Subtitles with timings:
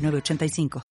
[0.00, 0.82] 985.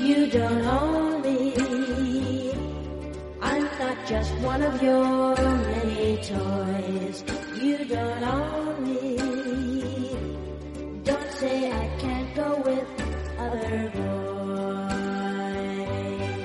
[0.00, 2.52] You don't own me.
[3.40, 5.47] I'm not just one of your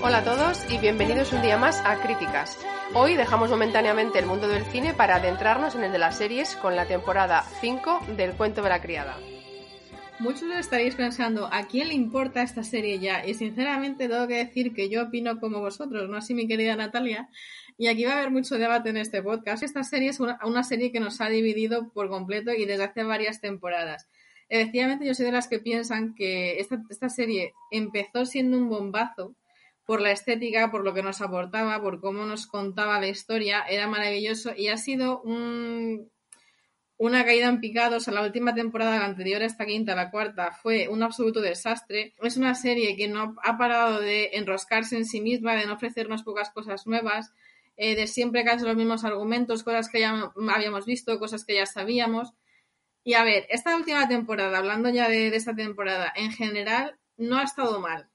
[0.06, 2.58] Hola a todos y bienvenidos un día más a Críticas.
[2.94, 6.76] Hoy dejamos momentáneamente el mundo del cine para adentrarnos en el de las series con
[6.76, 9.18] la temporada 5 del Cuento de la Criada.
[10.20, 13.26] Muchos estaréis pensando, ¿a quién le importa esta serie ya?
[13.26, 17.30] Y sinceramente tengo que decir que yo opino como vosotros, no así mi querida Natalia.
[17.78, 19.64] Y aquí va a haber mucho debate en este podcast.
[19.64, 23.40] Esta serie es una, serie que nos ha dividido por completo y desde hace varias
[23.40, 24.10] temporadas.
[24.50, 29.34] Efectivamente, yo soy de las que piensan que esta serie empezó siendo un bombazo
[29.86, 33.88] por la estética, por lo que nos aportaba, por cómo nos contaba la historia, era
[33.88, 36.10] maravilloso y ha sido un,
[36.98, 37.98] una caída en picado.
[37.98, 41.42] O sea, la última temporada, la anterior a esta quinta, la cuarta, fue un absoluto
[41.42, 42.14] desastre.
[42.22, 46.24] Es una serie que no ha parado de enroscarse en sí misma, de no ofrecernos
[46.24, 47.34] pocas cosas nuevas,
[47.76, 51.66] eh, de siempre casi los mismos argumentos, cosas que ya habíamos visto, cosas que ya
[51.66, 52.34] sabíamos.
[53.04, 57.44] Y a ver, esta última temporada, hablando ya de esta temporada, en general no ha
[57.44, 58.10] estado mal.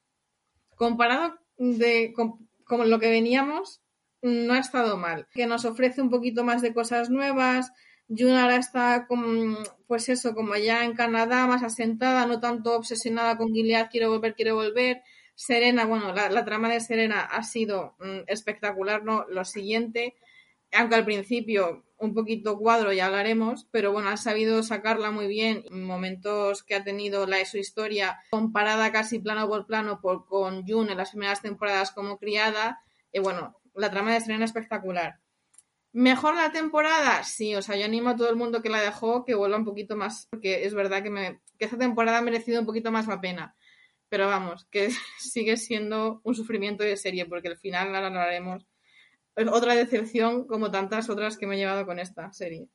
[0.77, 3.82] Comparado de como lo que veníamos
[4.22, 5.26] no ha estado mal.
[5.32, 7.72] Que nos ofrece un poquito más de cosas nuevas.
[8.08, 13.36] Jun ahora está como, pues eso, como ya en Canadá, más asentada, no tanto obsesionada
[13.36, 15.02] con Gilead, quiero volver, quiero volver.
[15.34, 19.24] Serena, bueno, la, la trama de Serena ha sido mm, espectacular, ¿no?
[19.28, 20.16] Lo siguiente,
[20.72, 25.64] aunque al principio un poquito cuadro, ya hablaremos, pero bueno, ha sabido sacarla muy bien.
[25.70, 30.92] Momentos que ha tenido la de su historia comparada casi plano por plano con June
[30.92, 32.80] en las primeras temporadas como criada.
[33.12, 35.18] Y bueno, la trama de Serena espectacular.
[35.92, 37.24] ¿Mejor la temporada?
[37.24, 39.64] Sí, o sea, yo animo a todo el mundo que la dejó que vuelva un
[39.64, 43.08] poquito más, porque es verdad que, me, que esta temporada ha merecido un poquito más
[43.08, 43.56] la pena.
[44.08, 48.67] Pero vamos, que sigue siendo un sufrimiento de serie, porque al final la hablaremos
[49.47, 52.69] otra decepción como tantas otras que me he llevado con esta serie.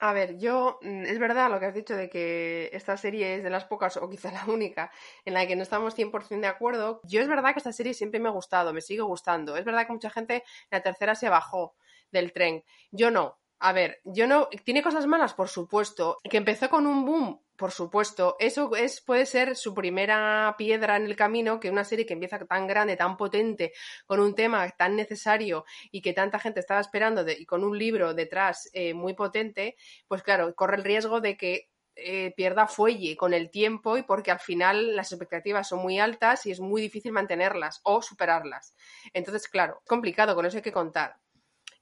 [0.00, 3.42] A ver, yo, mm, es verdad lo que has dicho de que esta serie es
[3.42, 4.90] de las pocas, o quizá la única,
[5.24, 7.00] en la que no estamos 100% de acuerdo.
[7.04, 9.56] Yo es verdad que esta serie siempre me ha gustado, me sigue gustando.
[9.56, 11.74] Es verdad que mucha gente la tercera se bajó
[12.12, 12.64] del tren.
[12.90, 13.38] Yo no.
[13.58, 14.48] A ver, yo no.
[14.64, 15.34] ¿Tiene cosas malas?
[15.34, 16.18] Por supuesto.
[16.22, 21.06] Que empezó con un boom por supuesto, eso es, puede ser su primera piedra en
[21.06, 23.72] el camino, que una serie que empieza tan grande, tan potente,
[24.06, 28.14] con un tema tan necesario y que tanta gente estaba esperando y con un libro
[28.14, 29.76] detrás eh, muy potente,
[30.06, 34.30] pues claro, corre el riesgo de que eh, pierda fuelle con el tiempo y porque
[34.30, 38.76] al final las expectativas son muy altas y es muy difícil mantenerlas o superarlas.
[39.12, 41.16] Entonces, claro, es complicado, con eso hay que contar.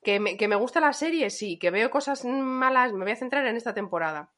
[0.02, 1.28] ¿Que me, que me gusta la serie?
[1.28, 1.58] Sí.
[1.58, 2.92] ¿Que veo cosas malas?
[2.94, 4.32] Me voy a centrar en esta temporada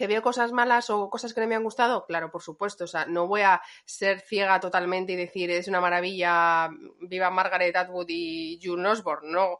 [0.00, 2.06] ¿Que veo cosas malas o cosas que no me han gustado?
[2.06, 2.84] Claro, por supuesto.
[2.84, 6.70] O sea, no voy a ser ciega totalmente y decir es una maravilla,
[7.02, 9.30] viva Margaret Atwood y June Osborne.
[9.30, 9.58] No.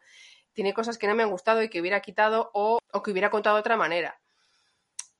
[0.54, 3.56] Tiene cosas que no me han gustado y que hubiera quitado o, que hubiera contado
[3.56, 4.18] de otra manera.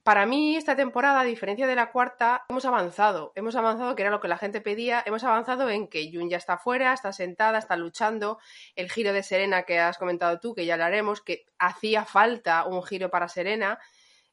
[0.03, 3.33] Para mí, esta temporada, a diferencia de la cuarta, hemos avanzado.
[3.35, 5.03] Hemos avanzado, que era lo que la gente pedía.
[5.05, 8.39] Hemos avanzado en que June ya está fuera, está sentada, está luchando.
[8.75, 12.83] El giro de Serena que has comentado tú, que ya hablaremos, que hacía falta un
[12.83, 13.79] giro para Serena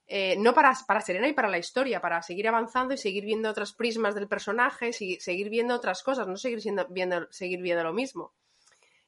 [0.07, 3.49] eh, no para, para Serena y para la historia, para seguir avanzando y seguir viendo
[3.49, 7.83] otros prismas del personaje, y seguir viendo otras cosas, no seguir, siendo, viendo, seguir viendo
[7.83, 8.33] lo mismo.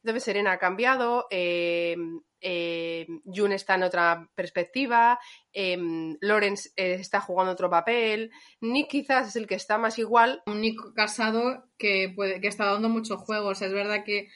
[0.03, 1.95] Entonces Serena ha cambiado, eh,
[2.39, 5.19] eh, June está en otra perspectiva,
[5.51, 5.77] eh,
[6.21, 8.31] Lawrence está jugando otro papel,
[8.61, 10.41] Nick quizás es el que está más igual.
[10.45, 14.29] Un Nick casado que, puede, que está dando muchos juegos, es verdad que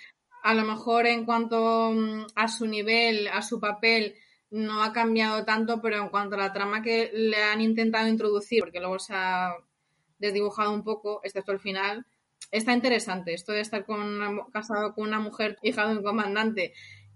[0.43, 4.17] a lo mejor en cuanto mm, a su nivel, a su papel,
[4.53, 8.59] no ha cambiado tanto, pero en cuanto a la trama que le han intentado introducir,
[8.59, 9.55] porque luego se ha
[10.19, 12.05] desdibujado un poco, excepto el final,
[12.51, 13.33] está interesante.
[13.33, 16.73] Esto de estar con casado con una mujer, hija de un comandante,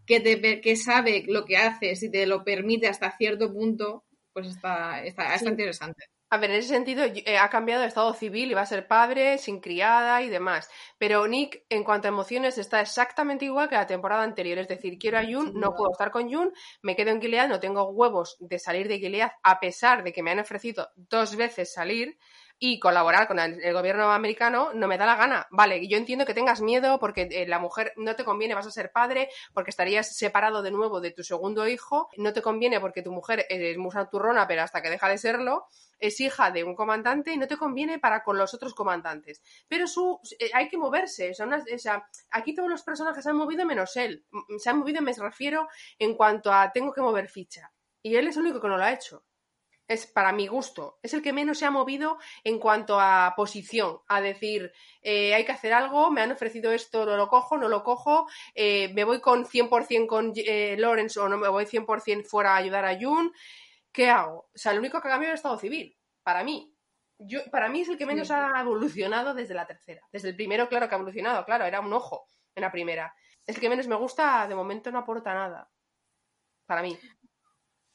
[0.08, 4.48] que, te, que sabe lo que hace, si te lo permite hasta cierto punto, pues
[4.48, 6.06] está, está, interesante.
[6.30, 8.86] A ver, en ese sentido eh, ha cambiado de estado civil y va a ser
[8.86, 10.70] padre, sin criada y demás.
[10.98, 14.58] Pero Nick, en cuanto a emociones, está exactamente igual que la temporada anterior.
[14.58, 16.52] Es decir, quiero a Jun, no puedo estar con Jun,
[16.82, 20.22] me quedo en Gilead, no tengo huevos de salir de Gilead, a pesar de que
[20.22, 22.18] me han ofrecido dos veces salir
[22.60, 25.48] y colaborar con el, gobierno americano, no me da la gana.
[25.52, 28.72] Vale, yo entiendo que tengas miedo porque eh, la mujer no te conviene, vas a
[28.72, 33.04] ser padre, porque estarías separado de nuevo de tu segundo hijo, no te conviene porque
[33.04, 35.66] tu mujer es muy turrona, pero hasta que deja de serlo,
[36.00, 39.42] es hija de un comandante y no te conviene para con los otros comandantes.
[39.68, 41.32] Pero su, eh, hay que moverse.
[41.32, 44.26] O sea, aquí todos los personajes se han movido menos él.
[44.60, 45.68] Se han movido, me refiero,
[46.00, 47.72] en cuanto a tengo que mover ficha.
[48.02, 49.27] Y él es el único que no lo ha hecho
[49.88, 54.00] es para mi gusto, es el que menos se ha movido en cuanto a posición,
[54.08, 57.70] a decir, eh, hay que hacer algo, me han ofrecido esto, no lo cojo, no
[57.70, 62.26] lo cojo, eh, me voy con 100% con eh, Lawrence o no me voy 100%
[62.26, 63.32] fuera a ayudar a Jun,
[63.92, 64.50] ¿qué hago?
[64.54, 66.74] O sea, el único que ha cambiado es el Estado civil, para mí.
[67.20, 70.08] Yo, para mí es el que menos ha evolucionado desde la tercera.
[70.12, 73.16] Desde el primero, claro que ha evolucionado, claro, era un ojo en la primera.
[73.46, 75.72] Es el que menos me gusta, de momento no aporta nada.
[76.68, 77.00] Para mí.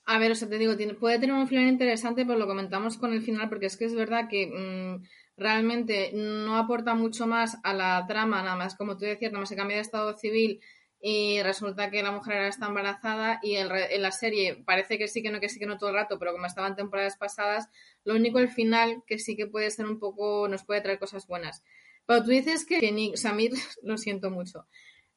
[0.05, 3.13] A ver, o sea, te digo, puede tener un final interesante, pero lo comentamos con
[3.13, 5.05] el final, porque es que es verdad que mm,
[5.37, 9.49] realmente no aporta mucho más a la trama, nada más, como tú decías, nada más
[9.49, 10.61] se cambia de estado civil
[11.05, 15.21] y resulta que la mujer ahora está embarazada y en la serie parece que sí,
[15.21, 17.69] que no, que sí, que no todo el rato, pero como estaban temporadas pasadas,
[18.05, 21.27] lo único el final que sí que puede ser un poco, nos puede traer cosas
[21.27, 21.65] buenas.
[22.07, 23.53] Pero tú dices que, que Samir,
[23.83, 24.67] lo siento mucho,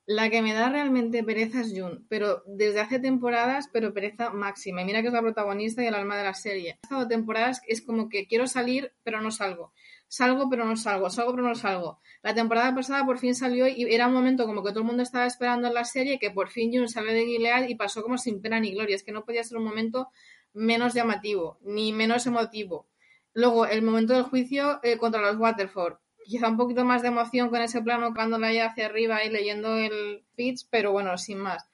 [0.07, 4.81] la que me da realmente pereza es Jun, pero desde hace temporadas, pero pereza máxima.
[4.81, 6.71] Y mira que es la protagonista y el alma de la serie.
[6.71, 9.73] Ha estado temporadas es como que quiero salir, pero no salgo.
[10.07, 11.09] Salgo, pero no salgo.
[11.09, 11.99] Salgo, pero no salgo.
[12.21, 15.01] La temporada pasada por fin salió y era un momento como que todo el mundo
[15.01, 18.19] estaba esperando en la serie que por fin Jun salió de Gilead y pasó como
[18.19, 18.95] sin pena ni gloria.
[18.95, 20.09] Es que no podía ser un momento
[20.53, 22.87] menos llamativo, ni menos emotivo.
[23.33, 27.49] Luego, el momento del juicio eh, contra los Waterford quizá un poquito más de emoción
[27.49, 31.65] con ese plano cuando la hacia arriba y leyendo el pitch, pero bueno, sin más.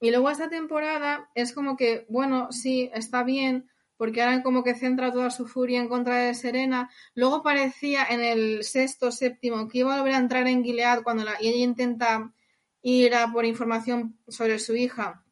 [0.00, 4.74] Y luego esta temporada es como que, bueno, sí, está bien, porque ahora como que
[4.74, 6.90] centra toda su furia en contra de Serena.
[7.14, 11.24] Luego parecía en el sexto, séptimo, que iba a volver a entrar en Gilead cuando
[11.24, 12.32] la, y ella intenta
[12.82, 15.22] ir a por información sobre su hija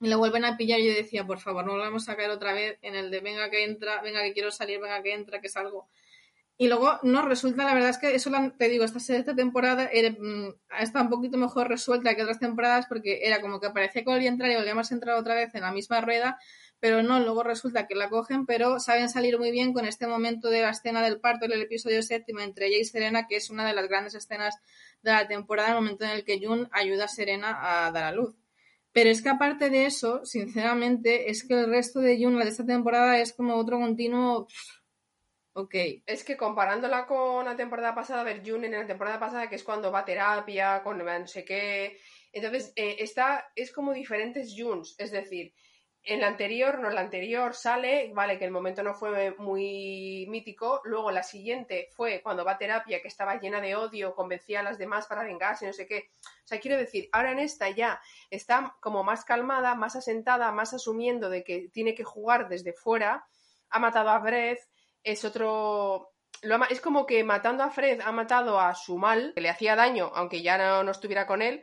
[0.00, 2.52] y la vuelven a pillar y yo decía, por favor, no vamos a caer otra
[2.52, 5.48] vez en el de venga que entra, venga que quiero salir, venga que entra, que
[5.48, 5.88] salgo.
[6.58, 10.10] Y luego no resulta, la verdad es que eso te digo, esta, esta temporada era,
[10.10, 14.10] mm, está un poquito mejor resuelta que otras temporadas porque era como que parecía que
[14.10, 16.38] volvía a entrar y volvíamos a entrar otra vez en la misma rueda,
[16.80, 20.48] pero no, luego resulta que la cogen, pero saben salir muy bien con este momento
[20.48, 23.50] de la escena del parto en el episodio séptimo entre ella y Serena, que es
[23.50, 24.56] una de las grandes escenas
[25.02, 28.12] de la temporada, el momento en el que Jun ayuda a Serena a dar a
[28.12, 28.34] luz.
[28.92, 32.50] Pero es que aparte de eso, sinceramente, es que el resto de Jun, la de
[32.50, 34.48] esta temporada, es como otro continuo
[35.58, 35.74] Ok.
[36.04, 39.64] Es que comparándola con la temporada pasada, ver, June en la temporada pasada, que es
[39.64, 41.98] cuando va a terapia, con no sé qué.
[42.30, 44.94] Entonces, eh, esta es como diferentes Junes.
[44.98, 45.54] Es decir,
[46.02, 50.82] en la anterior, no, la anterior sale, vale, que el momento no fue muy mítico.
[50.84, 54.62] Luego la siguiente fue cuando va a terapia, que estaba llena de odio, convencía a
[54.62, 56.10] las demás para vengarse, no sé qué.
[56.22, 57.98] O sea, quiero decir, ahora en esta ya
[58.28, 63.26] está como más calmada, más asentada, más asumiendo de que tiene que jugar desde fuera.
[63.70, 64.60] Ha matado a Brett,
[65.06, 66.12] es otro...
[66.68, 70.10] es como que matando a Fred ha matado a su mal, que le hacía daño,
[70.14, 71.62] aunque ya no, estuviera con él,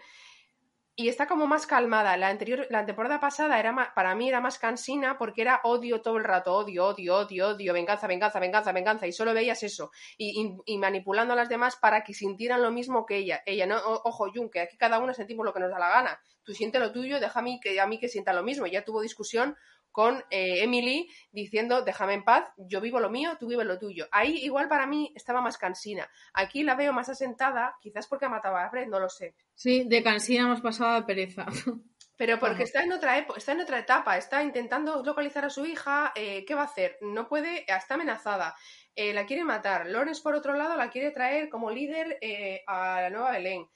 [0.95, 2.15] y está como más calmada.
[2.15, 6.17] La anterior, la temporada pasada era para mí era más cansina porque era odio todo
[6.17, 10.77] el rato, odio, odio, odio, odio, venganza, venganza, venganza, venganza, y solo veías eso, y,
[10.77, 13.43] manipulando a las demás para que sintieran lo mismo que ella.
[13.45, 16.21] Ella, no, ojo, Jun, que aquí cada uno sentimos lo que nos da la gana.
[16.43, 18.67] Tú siente lo tuyo, deja a mí que, a mí que sienta lo mismo.
[18.67, 19.57] Ya tuvo discusión
[19.93, 24.07] con eh, Emily diciendo, déjame en paz, yo vivo lo mío, tú vives lo tuyo.
[24.11, 26.09] Ahí igual para mí estaba más cansina.
[26.33, 29.35] Aquí la veo más asentada, quizás porque ha matado a Fred, no lo sé.
[29.53, 31.45] Sí, de cansina hemos pasado a pereza.
[32.17, 36.11] Pero porque está en otra está en otra etapa, está intentando localizar a su hija,
[36.15, 36.97] eh, ¿qué va a hacer?
[37.01, 38.55] No puede, está amenazada,
[38.95, 39.87] eh, la quiere matar.
[39.87, 42.19] Lawrence, por otro lado, la quiere traer como líder
[42.67, 43.67] a la nueva Belén.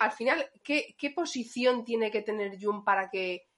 [0.00, 3.48] al final, ¿qué, ¿qué posición tiene que tener Jun para que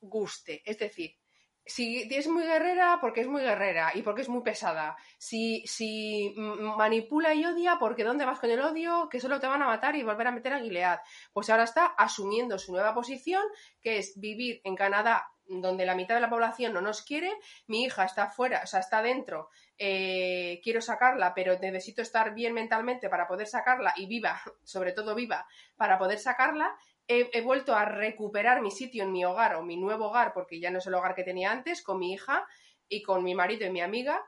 [0.00, 0.62] guste?
[0.64, 1.16] Es decir,
[1.66, 4.96] si es muy guerrera, porque es muy guerrera y porque es muy pesada.
[5.18, 9.08] Si, si manipula y odia, porque ¿dónde vas con el odio?
[9.10, 10.98] Que solo te van a matar y volver a meter a Gilead.
[11.32, 13.42] Pues ahora está asumiendo su nueva posición,
[13.80, 17.32] que es vivir en Canadá, donde la mitad de la población no nos quiere.
[17.66, 19.48] Mi hija está fuera, o sea, está dentro.
[19.78, 25.14] Eh, quiero sacarla, pero necesito estar bien mentalmente para poder sacarla y viva, sobre todo
[25.14, 26.76] viva, para poder sacarla
[27.08, 30.70] he, vuelto a recuperar mi sitio en mi hogar o mi nuevo hogar, porque ya
[30.70, 32.46] no es el hogar que tenía antes, con mi hija
[32.88, 34.24] y con mi marido y mi amiga.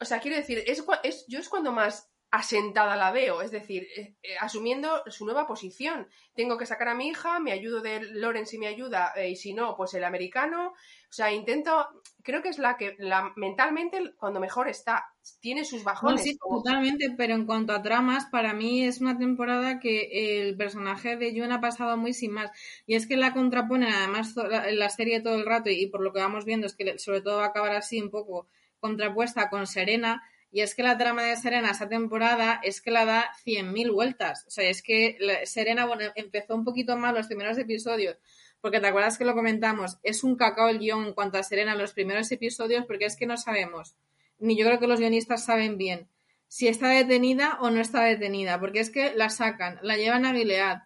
[0.00, 3.88] O sea, quiero decir, es, es, yo es cuando más asentada la veo, es decir,
[3.96, 6.08] eh, eh, asumiendo su nueva posición.
[6.34, 9.36] Tengo que sacar a mi hija, me ayudo de Loren si me ayuda, eh, y
[9.36, 10.74] si no, pues el americano.
[11.10, 11.88] O sea, intento,
[12.22, 16.22] creo que es la que la, mentalmente cuando mejor está, tiene sus bajones.
[16.22, 21.16] sí, totalmente, pero en cuanto a tramas, para mí es una temporada que el personaje
[21.16, 22.52] de June ha pasado muy sin más.
[22.86, 26.12] Y es que la contrapone además en la serie todo el rato, y por lo
[26.12, 28.46] que vamos viendo es que sobre todo va a acabar así un poco
[28.78, 33.04] contrapuesta con Serena y es que la trama de Serena esa temporada es que la
[33.04, 34.44] da 100.000 vueltas.
[34.48, 38.16] O sea, es que Serena, bueno, empezó un poquito mal los primeros episodios,
[38.60, 41.74] porque te acuerdas que lo comentamos, es un cacao el guion en cuanto a Serena
[41.74, 43.96] los primeros episodios, porque es que no sabemos,
[44.38, 46.08] ni yo creo que los guionistas saben bien,
[46.48, 50.34] si está detenida o no está detenida, porque es que la sacan, la llevan a
[50.34, 50.78] Gilead,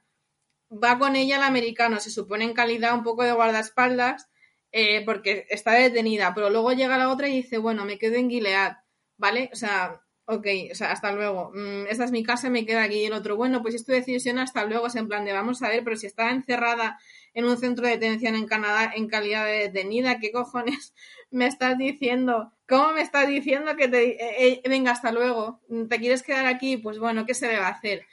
[0.70, 4.28] va con ella el americano, se supone en calidad un poco de guardaespaldas,
[4.72, 8.28] eh, porque está detenida, pero luego llega la otra y dice, bueno, me quedo en
[8.28, 8.76] Gilead
[9.16, 9.50] ¿vale?
[9.52, 11.50] O sea, ok, o sea, hasta luego.
[11.54, 12.96] Mm, esta es mi casa, me queda aquí.
[13.02, 14.86] Y el otro, bueno, pues esto decisión hasta luego.
[14.86, 16.98] Es en plan de, vamos a ver, pero si está encerrada
[17.34, 20.94] en un centro de detención en Canadá en calidad de detenida, ¿qué cojones
[21.30, 22.52] me estás diciendo?
[22.68, 24.10] ¿Cómo me estás diciendo que te...
[24.10, 25.60] Eh, eh, venga, hasta luego.
[25.88, 26.76] ¿Te quieres quedar aquí?
[26.76, 28.06] Pues bueno, ¿qué se le va a hacer?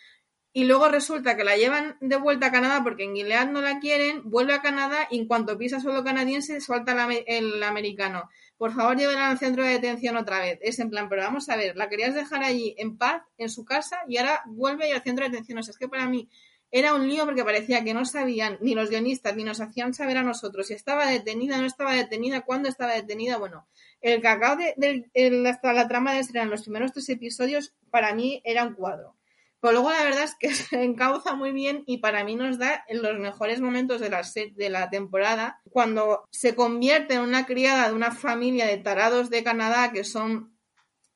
[0.54, 3.80] Y luego resulta que la llevan de vuelta a Canadá porque en Gilead no la
[3.80, 8.30] quieren, vuelve a Canadá y en cuanto pisa suelo canadiense suelta el americano
[8.62, 10.60] por favor llévenla al centro de detención otra vez.
[10.62, 13.66] Es en plan, pero vamos a ver, la querías dejar allí en paz, en su
[13.66, 15.58] casa, y ahora vuelve al centro de detención.
[15.58, 16.30] O sea, es que para mí
[16.72, 20.18] era un lío porque parecía que no sabían ni los guionistas ni nos hacían saber
[20.18, 23.38] a nosotros si estaba detenida, no estaba detenida, cuándo estaba detenida.
[23.38, 23.68] Bueno,
[24.00, 28.42] el cacao de, de, hasta la trama de en los primeros tres episodios para mí
[28.46, 29.16] era un cuadro.
[29.60, 32.84] Pero luego la verdad es que se encauza muy bien y para mí nos da
[32.88, 34.24] en los mejores momentos de la,
[34.56, 39.44] de la temporada, cuando se convierte en una criada de una familia de tarados de
[39.44, 40.56] Canadá que son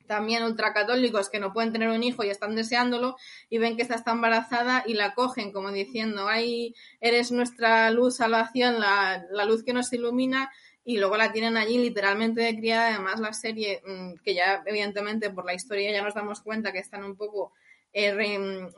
[0.06, 3.16] también ultracatólicos que no pueden tener un hijo y están deseándolo
[3.48, 8.16] y ven que esta está embarazada y la cogen como diciendo, ay, eres nuestra luz,
[8.16, 10.50] salvación, la, la luz que nos ilumina
[10.88, 12.90] y luego la tienen allí literalmente de criada.
[12.90, 16.78] Además la serie, mm, que ya evidentemente por la historia ya nos damos cuenta que
[16.78, 17.52] están un poco
[17.92, 18.68] eh,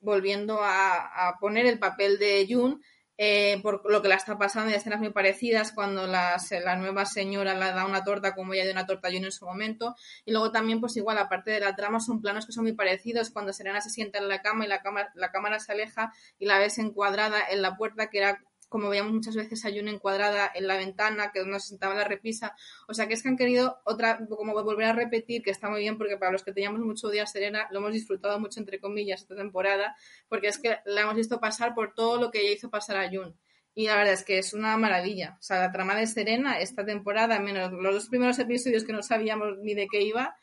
[0.00, 2.80] volviendo a, poner el papel de Jun
[3.22, 6.38] eh, por lo que la está pasando, y escenas muy parecidas cuando la,
[6.78, 9.44] nueva señora le da una torta como ella dio una torta a Jun en su
[9.44, 9.94] momento.
[10.24, 13.28] Y luego también, pues igual, aparte de la trama, son planos que son muy parecidos
[13.28, 16.46] cuando Serena se sienta en la cama y la, cama, la cámara se aleja y
[16.46, 20.50] la ves encuadrada en la puerta, que era como veíamos muchas veces hay una encuadrada
[20.54, 22.54] en la ventana que nos sentaba la repisa.
[22.88, 25.80] O sea que es que han querido otra, como volver a repetir, que está muy
[25.80, 29.22] bien porque para los que teníamos mucho día Serena, lo hemos disfrutado mucho entre comillas
[29.22, 29.96] esta temporada,
[30.28, 33.10] porque es que la hemos visto pasar por todo lo que ella hizo pasar a
[33.10, 33.36] Jun.
[33.74, 35.36] Y la verdad es que es una maravilla.
[35.40, 39.02] O sea, la trama de Serena, esta temporada, menos los dos primeros episodios que no
[39.02, 40.36] sabíamos ni de qué iba,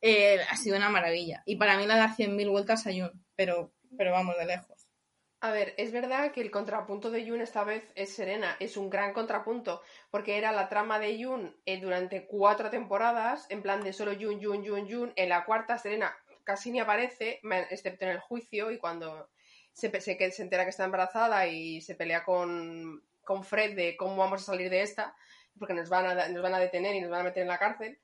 [0.00, 1.42] eh, ha sido una maravilla.
[1.44, 4.75] Y para mí la da 100.000 vueltas a Jun, pero, pero vamos de lejos.
[5.40, 8.88] A ver, es verdad que el contrapunto de Yun esta vez es Serena, es un
[8.88, 13.92] gran contrapunto, porque era la trama de Yun eh, durante cuatro temporadas, en plan de
[13.92, 15.12] solo Yun, Yun, Yun, Yun.
[15.14, 17.40] En la cuarta, Serena casi ni aparece,
[17.70, 19.28] excepto en el juicio y cuando
[19.72, 24.16] se, se, se entera que está embarazada y se pelea con, con Fred de cómo
[24.16, 25.14] vamos a salir de esta,
[25.58, 27.58] porque nos van, a, nos van a detener y nos van a meter en la
[27.58, 27.98] cárcel.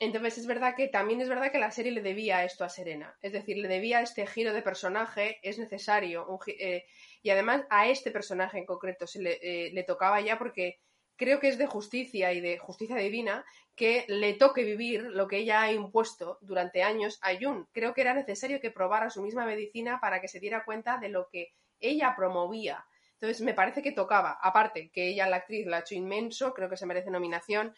[0.00, 3.14] Entonces es verdad que también es verdad que la serie le debía esto a Serena,
[3.20, 6.86] es decir, le debía este giro de personaje, es necesario, eh,
[7.22, 10.80] y además a este personaje en concreto se le, eh, le, tocaba ya porque
[11.16, 13.44] creo que es de justicia y de justicia divina
[13.76, 17.68] que le toque vivir lo que ella ha impuesto durante años a Jun.
[17.70, 21.10] Creo que era necesario que probara su misma medicina para que se diera cuenta de
[21.10, 22.86] lo que ella promovía.
[23.20, 26.70] Entonces me parece que tocaba, aparte que ella la actriz la ha hecho inmenso, creo
[26.70, 27.74] que se merece nominación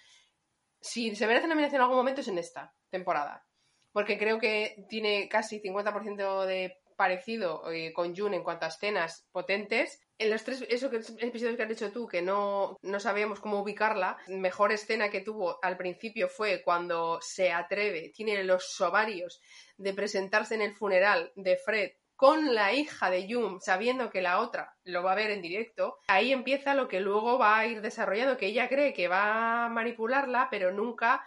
[0.82, 3.46] si se merece nominación en algún momento es en esta temporada.
[3.92, 9.26] Porque creo que tiene casi 50% de parecido eh, con June en cuanto a escenas
[9.32, 10.00] potentes.
[10.18, 13.60] En los tres eso que, episodios que has dicho tú, que no, no sabíamos cómo
[13.60, 19.40] ubicarla, mejor escena que tuvo al principio fue cuando se atreve, tiene los ovarios
[19.76, 21.90] de presentarse en el funeral de Fred
[22.22, 25.98] con la hija de Yum, sabiendo que la otra lo va a ver en directo,
[26.06, 29.68] ahí empieza lo que luego va a ir desarrollando, que ella cree que va a
[29.68, 31.26] manipularla, pero nunca,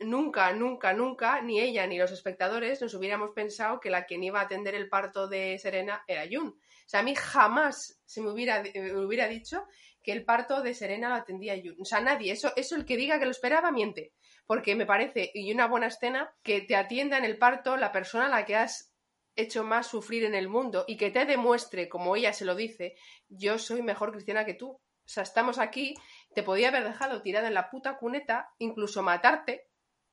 [0.00, 4.40] nunca, nunca, nunca, ni ella ni los espectadores nos hubiéramos pensado que la quien iba
[4.40, 6.48] a atender el parto de Serena era Yum.
[6.48, 8.64] O sea, a mí jamás se me hubiera,
[8.96, 9.62] hubiera dicho
[10.02, 11.76] que el parto de Serena lo atendía Yun.
[11.80, 14.12] O sea, nadie, eso, eso el que diga que lo esperaba miente.
[14.44, 18.26] Porque me parece, y una buena escena, que te atienda en el parto la persona
[18.26, 18.95] a la que has
[19.36, 22.96] hecho más sufrir en el mundo y que te demuestre, como ella se lo dice,
[23.28, 24.70] yo soy mejor cristiana que tú.
[24.70, 25.94] O sea, estamos aquí,
[26.34, 29.68] te podía haber dejado tirada en la puta cuneta, incluso matarte,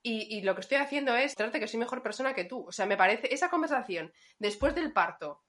[0.06, 2.66] y, lo que estoy haciendo es trate que soy mejor persona que tú.
[2.68, 5.42] O sea, me parece esa conversación después del parto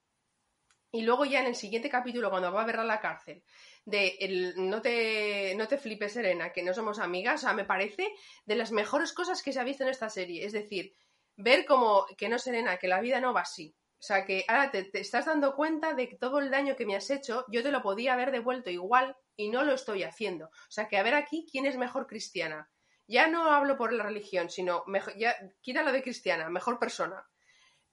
[0.96, 3.44] y luego ya en el siguiente capítulo, cuando va a ver a la cárcel,
[3.84, 7.65] de el, no, te, no te flipes, Serena, que no somos amigas, o sea, me
[7.65, 8.08] parece
[8.46, 10.46] de las mejores cosas que se ha visto en esta serie.
[10.46, 10.94] Es decir,
[11.38, 13.75] ver como que no, Serena, que la vida no va así.
[13.98, 16.96] O sea, que ahora te, estás dando cuenta de que todo el daño que me
[16.96, 20.46] has hecho, yo te lo podía haber devuelto igual y no lo estoy haciendo.
[20.46, 22.70] O sea, que a ver aquí quién es mejor cristiana.
[23.08, 25.36] Ya no hablo por la religión, sino mejor, ya
[25.84, 27.25] lo de cristiana, mejor persona.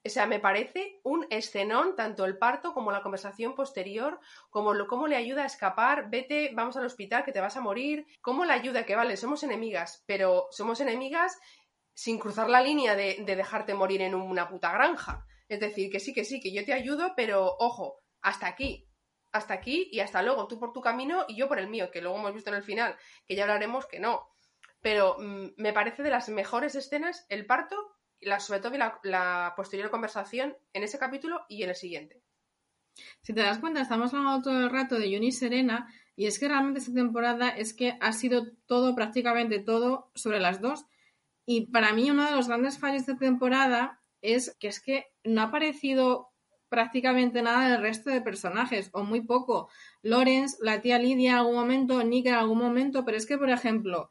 [0.05, 4.19] O sea, me parece un escenón, tanto el parto como la conversación posterior,
[4.51, 7.61] como lo, cómo le ayuda a escapar, vete, vamos al hospital, que te vas a
[7.61, 11.39] morir, cómo le ayuda, que vale, somos enemigas, pero somos enemigas
[11.95, 15.27] sin cruzar la línea de, de dejarte morir en una puta granja.
[15.49, 18.89] Es decir, que sí, que sí, que yo te ayudo, pero ojo, hasta aquí,
[19.33, 22.01] hasta aquí y hasta luego, tú por tu camino y yo por el mío, que
[22.01, 22.97] luego hemos visto en el final,
[23.27, 24.29] que ya hablaremos que no.
[24.81, 27.77] Pero mm, me parece de las mejores escenas el parto,
[28.21, 28.73] la, sobre todo
[29.03, 32.23] la, posterior conversación en ese capítulo y en el siguiente.
[33.23, 36.49] Si te das cuenta, estamos hablando todo el rato de Juni Serena y es que
[36.49, 40.85] realmente esta temporada es que ha sido todo, prácticamente todo, sobre las dos.
[41.45, 45.41] Y para mí uno de los grandes fallos de temporada es que es que no
[45.41, 46.33] ha aparecido
[46.73, 49.69] prácticamente nada del resto de personajes, o muy poco.
[50.01, 53.51] Lawrence, la tía Lidia en algún momento, Nick en algún momento, pero es que, por
[53.51, 54.09] ejemplo,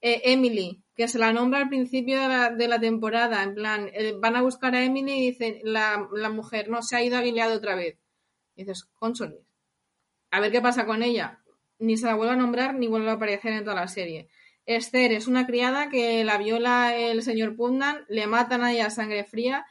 [0.00, 4.34] eh, Emily, que se la nombra al principio de la, temporada, en plan, eh, van
[4.34, 7.76] a buscar a Emily y dicen, la, mujer no se ha ido a Gilead otra
[7.76, 7.96] vez.
[8.56, 9.46] Y dices, consoles.
[10.32, 11.40] A ver qué pasa con ella.
[11.78, 14.28] Ni se la vuelve a nombrar ni vuelve a aparecer en toda la serie.
[14.66, 18.90] Esther es una criada que la viola el señor Putnam, le matan a ella a
[18.90, 19.66] sangre fría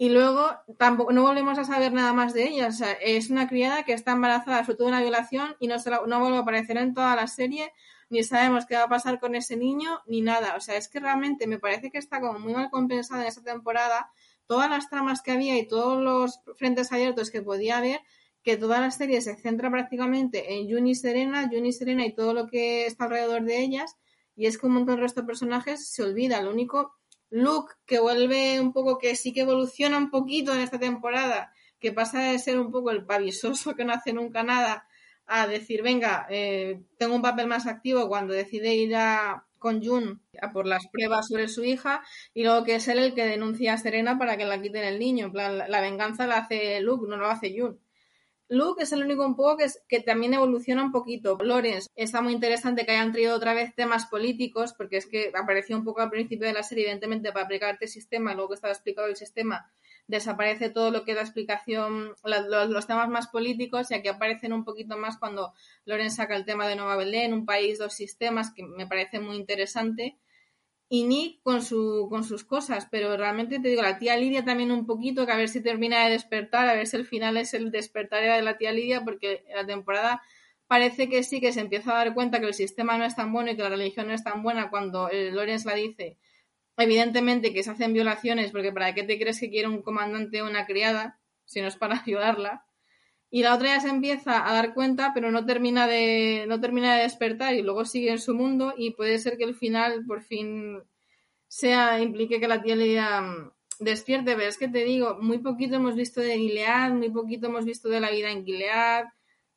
[0.00, 2.68] y luego tampoco no volvemos a saber nada más de ella.
[2.68, 5.90] O sea, es una criada que está embarazada fruto de una violación y no, se
[5.90, 7.72] no vuelve a aparecer en toda la serie,
[8.08, 10.54] ni sabemos qué va a pasar con ese niño, ni nada.
[10.56, 13.42] O sea, es que realmente me parece que está como muy mal compensada en esta
[13.42, 14.10] temporada
[14.46, 18.00] todas las tramas que había y todos los frentes abiertos que podía haber,
[18.48, 22.46] que toda la serie se centra prácticamente en Juni Serena, Juni Serena y todo lo
[22.46, 23.94] que está alrededor de ellas,
[24.36, 26.40] y es que un montón de resto de personajes se olvida.
[26.40, 26.94] Lo único
[27.28, 31.92] Luke, que vuelve un poco, que sí que evoluciona un poquito en esta temporada, que
[31.92, 34.86] pasa de ser un poco el pavisoso que no hace nunca nada,
[35.26, 40.22] a decir, venga, eh, tengo un papel más activo cuando decide ir a, con Jun
[40.40, 43.74] a por las pruebas sobre su hija, y luego que es él el que denuncia
[43.74, 45.26] a Serena para que la quiten el niño.
[45.26, 47.78] En plan, la, la venganza la hace Luke, no lo hace Jun.
[48.48, 51.36] Luke es el único un poco que, que también evoluciona un poquito.
[51.40, 55.76] Lawrence está muy interesante que hayan traído otra vez temas políticos, porque es que apareció
[55.76, 58.72] un poco al principio de la serie, evidentemente, para aplicarte el sistema, luego que estaba
[58.72, 59.70] explicado el sistema,
[60.06, 64.64] desaparece todo lo que es la explicación, los, temas más políticos, y aquí aparecen un
[64.64, 65.52] poquito más cuando
[65.84, 69.36] Lawrence saca el tema de Nueva Belén, un país, dos sistemas, que me parece muy
[69.36, 70.18] interesante
[70.88, 74.72] y Nick con, su, con sus cosas, pero realmente te digo, la tía Lidia también
[74.72, 77.52] un poquito, que a ver si termina de despertar, a ver si el final es
[77.54, 80.22] el despertar de la tía Lidia, porque la temporada
[80.66, 83.32] parece que sí, que se empieza a dar cuenta que el sistema no es tan
[83.32, 86.16] bueno y que la religión no es tan buena cuando el Lorenz la dice.
[86.76, 90.46] Evidentemente que se hacen violaciones, porque ¿para qué te crees que quiere un comandante o
[90.46, 91.20] una criada?
[91.44, 92.67] Si no es para ayudarla
[93.30, 96.96] y la otra ya se empieza a dar cuenta, pero no termina de, no termina
[96.96, 100.22] de despertar y luego sigue en su mundo y puede ser que el final por
[100.22, 100.82] fin
[101.48, 105.76] sea, implique que la tía le mm, despierte, pero es que te digo, muy poquito
[105.76, 109.06] hemos visto de Gilead, muy poquito hemos visto de la vida en Gilead,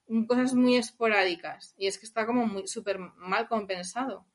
[0.08, 4.26] mm, cosas muy esporádicas y es que está como muy súper mal compensado.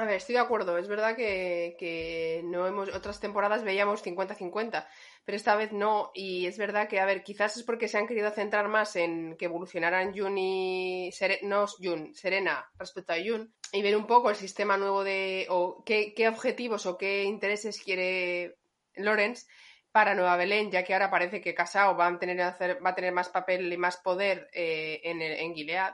[0.00, 0.78] A ver, estoy de acuerdo.
[0.78, 2.88] Es verdad que, no hemos.
[2.88, 4.86] Otras temporadas veíamos 50-50,
[5.26, 6.10] pero esta vez no.
[6.14, 9.36] Y es verdad que, a ver, quizás es porque se han querido centrar más en
[9.36, 11.10] que evolucionaran Jun y.
[11.42, 13.52] no Jun, Serena respecto a Jun.
[13.72, 15.46] Y ver un poco el sistema nuevo de.
[15.50, 18.56] o qué, qué objetivos o qué intereses quiere
[18.94, 19.48] Lawrence
[19.92, 23.12] para Nueva Belén, ya que ahora parece que Casao va a tener, va a tener
[23.12, 25.92] más papel y más poder eh, en, el, en Gilead.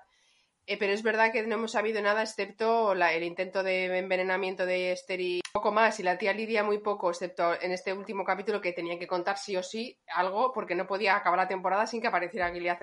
[0.69, 4.91] Eh, pero es verdad que no hemos sabido nada excepto el intento de envenenamiento de
[4.91, 8.61] Esther y poco más, y la tía Lidia muy poco, excepto en este último capítulo
[8.61, 12.01] que tenía que contar sí o sí algo, porque no podía acabar la temporada sin
[12.01, 12.79] que apareciera Gilead,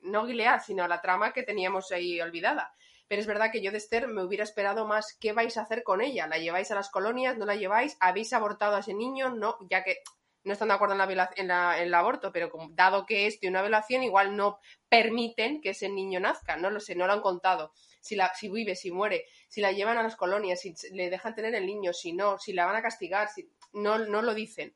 [0.00, 2.74] no Gilead, sino la trama que teníamos ahí olvidada.
[3.06, 5.82] Pero es verdad que yo de Esther me hubiera esperado más qué vais a hacer
[5.82, 6.26] con ella.
[6.26, 7.36] ¿La lleváis a las colonias?
[7.38, 7.96] ¿No la lleváis?
[7.98, 9.30] ¿Habéis abortado a ese niño?
[9.30, 10.02] No, ya que
[10.44, 13.40] no están de acuerdo en, la en, la, en el aborto, pero dado que es
[13.40, 17.12] de una violación, igual no permiten que ese niño nazca, no lo sé, no lo
[17.12, 17.72] han contado.
[18.00, 21.34] Si, la, si vive, si muere, si la llevan a las colonias, si le dejan
[21.34, 24.74] tener el niño, si no, si la van a castigar, si no, no lo dicen.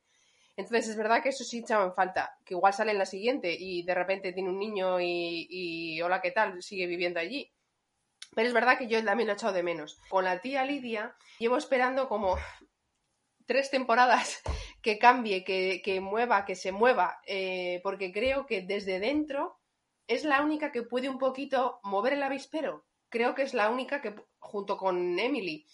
[0.56, 3.82] Entonces es verdad que eso sí echaban falta, que igual sale en la siguiente y
[3.82, 6.62] de repente tiene un niño y, y hola, ¿qué tal?
[6.62, 7.50] Sigue viviendo allí.
[8.34, 9.98] Pero es verdad que yo también lo he echado de menos.
[10.08, 12.36] Con la tía Lidia llevo esperando como
[13.46, 14.42] tres temporadas
[14.82, 19.58] que cambie, que, que mueva, que se mueva, eh, porque creo que desde dentro
[20.06, 22.86] es la única que puede un poquito mover el avispero.
[23.08, 25.66] Creo que es la única que, junto con Emily,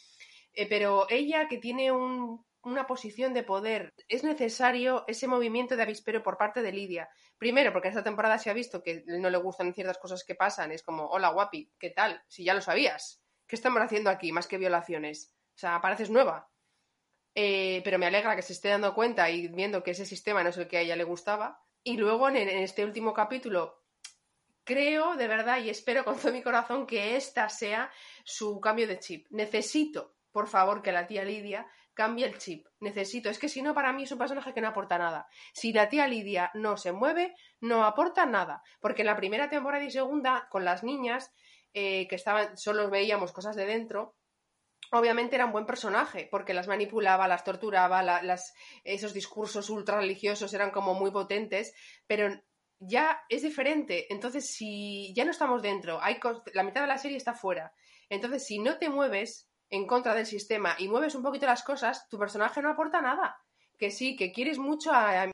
[0.52, 5.82] eh, pero ella que tiene un, una posición de poder, es necesario ese movimiento de
[5.82, 7.08] avispero por parte de Lidia.
[7.38, 10.72] Primero, porque esta temporada se ha visto que no le gustan ciertas cosas que pasan.
[10.72, 12.22] Es como, hola guapi, ¿qué tal?
[12.28, 13.22] Si ya lo sabías.
[13.46, 15.34] ¿Qué estamos haciendo aquí más que violaciones?
[15.54, 16.49] O sea, pareces nueva.
[17.34, 20.50] Eh, pero me alegra que se esté dando cuenta y viendo que ese sistema no
[20.50, 21.62] es el que a ella le gustaba.
[21.82, 23.82] Y luego en, este último capítulo,
[24.64, 27.90] creo de verdad y espero con todo mi corazón que esta sea
[28.24, 29.26] su cambio de chip.
[29.30, 32.66] Necesito, por favor, que la tía Lidia cambie el chip.
[32.80, 33.30] Necesito.
[33.30, 35.28] Es que si no, para mí es un personaje que no aporta nada.
[35.52, 38.62] Si la tía Lidia no se mueve, no aporta nada.
[38.80, 41.32] Porque en la primera temporada y segunda, con las niñas,
[41.72, 44.16] eh, que estaban, solo veíamos cosas de dentro,
[44.90, 50.52] obviamente era un buen personaje, porque las manipulaba, las torturaba, las, esos discursos ultra religiosos
[50.52, 51.74] eran como muy potentes,
[52.06, 52.28] pero
[52.78, 54.12] ya es diferente.
[54.12, 56.18] Entonces, si ya no estamos dentro, hay
[56.54, 57.72] la mitad de la serie está fuera.
[58.08, 62.08] Entonces, si no te mueves en contra del sistema y mueves un poquito las cosas,
[62.08, 63.36] tu personaje no aporta nada.
[63.78, 65.30] Que sí, que quieres mucho a, a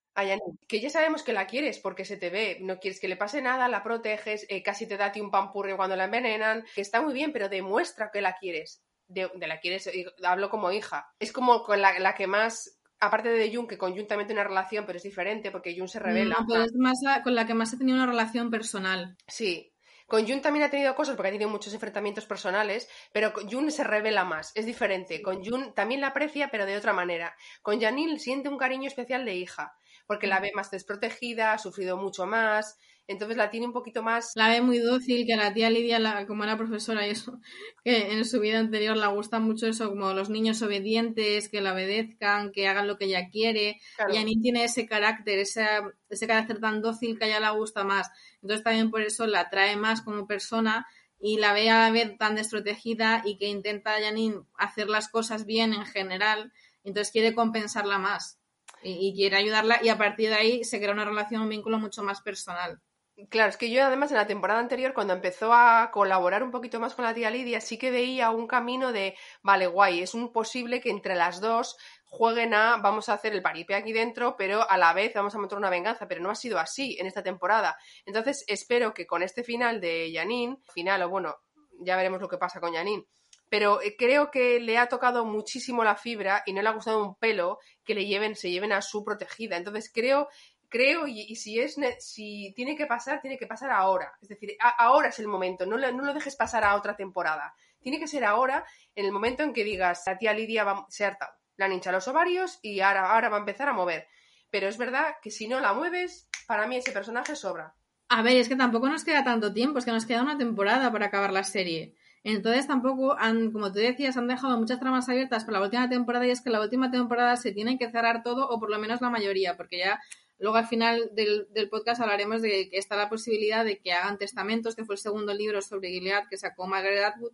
[0.69, 3.43] que ya sabemos que la quieres porque se te ve, no quieres que le pase
[3.43, 6.81] nada, la proteges, eh, casi te da a ti un pampurrio cuando la envenenan, que
[6.81, 9.91] está muy bien, pero demuestra que la quieres de, la quieres,
[10.23, 11.13] hablo como hija.
[11.19, 14.49] Es como con la, que más, aparte de Jun, que con Jun también tiene una
[14.49, 16.37] relación, pero es diferente porque Jun se revela.
[16.39, 19.17] No, pero es más con la que más ha tenido una relación personal.
[19.27, 19.73] Sí.
[20.07, 23.83] Con Jun también ha tenido cosas porque ha tenido muchos enfrentamientos personales, pero Jun se
[23.83, 25.21] revela más, es diferente.
[25.21, 27.35] Con Jun también la aprecia, pero de otra manera.
[27.61, 31.97] Con Janil siente un cariño especial de hija, porque la ve más desprotegida, ha sufrido
[31.97, 34.33] mucho más, entonces la tiene un poquito más...
[34.35, 37.41] La ve muy dócil, que la tía Lidia, la, como era profesora y eso,
[37.85, 41.73] que en su vida anterior le gusta mucho eso, como los niños obedientes, que la
[41.73, 43.81] obedezcan, que hagan lo que ella quiere.
[44.13, 45.67] Y Annie tiene ese carácter, ese,
[46.09, 48.11] ese carácter tan dócil que a ella le gusta más.
[48.43, 50.87] Entonces también por eso la atrae más como persona
[51.19, 55.47] y la ve a la vez tan desprotegida y que intenta Janine hacer las cosas
[55.47, 56.53] bien en general,
[56.85, 58.39] entonces quiere compensarla más
[58.83, 61.79] y, y, quiere ayudarla y a partir de ahí se crea una relación, un vínculo
[61.79, 62.83] mucho más personal.
[63.31, 66.79] Claro, es que yo además en la temporada anterior, cuando empezó a colaborar un poquito
[66.79, 70.35] más con la tía Lidia, sí que veía un camino de, vale, guay, es un
[70.35, 74.69] posible que entre las dos jueguen a, vamos a hacer el paripe aquí dentro, pero
[74.69, 77.23] a la vez vamos a montar una venganza, pero no ha sido así en esta
[77.23, 77.79] temporada.
[78.05, 81.37] Entonces espero que con este final de Janine, final o bueno,
[81.81, 83.07] ya veremos lo que pasa con Janine,
[83.49, 87.03] pero eh, creo que le ha tocado muchísimo la fibra y no le ha gustado
[87.03, 89.57] un pelo que le lleven, se lleven a su protegida.
[89.57, 90.29] Entonces creo
[90.77, 94.13] creo y, si es si tiene que pasar, tiene que pasar ahora.
[94.21, 97.55] Es decir, ahora es el momento, no, no, lo dejes pasar a otra temporada.
[97.81, 101.05] Tiene que ser ahora, en el momento en que digas, la tía Lidia va, se
[101.05, 104.07] ha hartado, le han hinchado los ovarios y ahora, ahora va a empezar a mover.
[104.51, 107.75] Pero es verdad que si no la mueves, para mí ese personaje sobra.
[108.09, 110.93] A ver, es que tampoco nos queda tanto tiempo, es que nos queda una temporada
[110.93, 111.97] para acabar la serie.
[112.23, 116.27] Entonces tampoco han, como tú decías, han dejado muchas tramas abiertas para la última temporada
[116.27, 119.01] y es que la última temporada se tiene que cerrar todo o por lo menos
[119.01, 120.01] la mayoría, porque ya
[120.39, 124.77] Luego al final del, podcast hablaremos de que está la posibilidad de que hagan testamentos,
[124.77, 127.33] que fue el segundo libro sobre Gilead que sacó Margaret Atwood,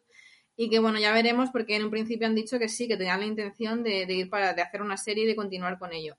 [0.57, 3.21] y que bueno, ya veremos porque en un principio han dicho que sí, que tenían
[3.21, 6.17] la intención de, ir para de hacer una serie y de continuar con ello.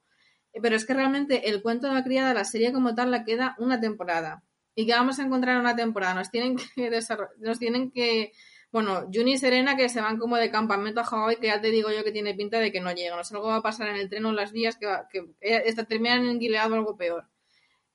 [0.61, 3.55] Pero es que realmente el cuento de la criada, la serie como tal, la queda
[3.59, 4.43] una temporada.
[4.75, 6.15] ¿Y que vamos a encontrar en una temporada?
[6.15, 6.89] Nos tienen que
[7.39, 8.33] nos tienen que
[8.73, 11.69] bueno, Juni y Serena que se van como de campamento a Hawái, que ya te
[11.69, 13.17] digo yo que tiene pinta de que no llegan.
[13.17, 15.29] No sé, algo va a pasar en el tren o en las vías que, que
[15.41, 17.29] eh, terminan en Gilead o algo peor.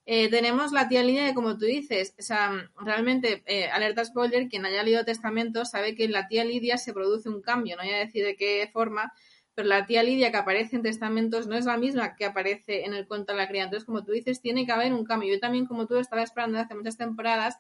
[0.07, 4.49] Eh, tenemos la tía Lidia, que como tú dices, o sea, realmente, eh, alerta spoiler,
[4.49, 7.83] quien haya leído Testamento sabe que en la tía Lidia se produce un cambio, no
[7.83, 9.12] voy a decir de qué forma,
[9.57, 12.95] pero la tía Lidia que aparece en Testamentos no es la misma que aparece en
[12.95, 13.64] el cuento de la cría.
[13.64, 15.35] Entonces, como tú dices, tiene que haber un cambio.
[15.35, 17.59] Yo también, como tú, estaba esperando hace muchas temporadas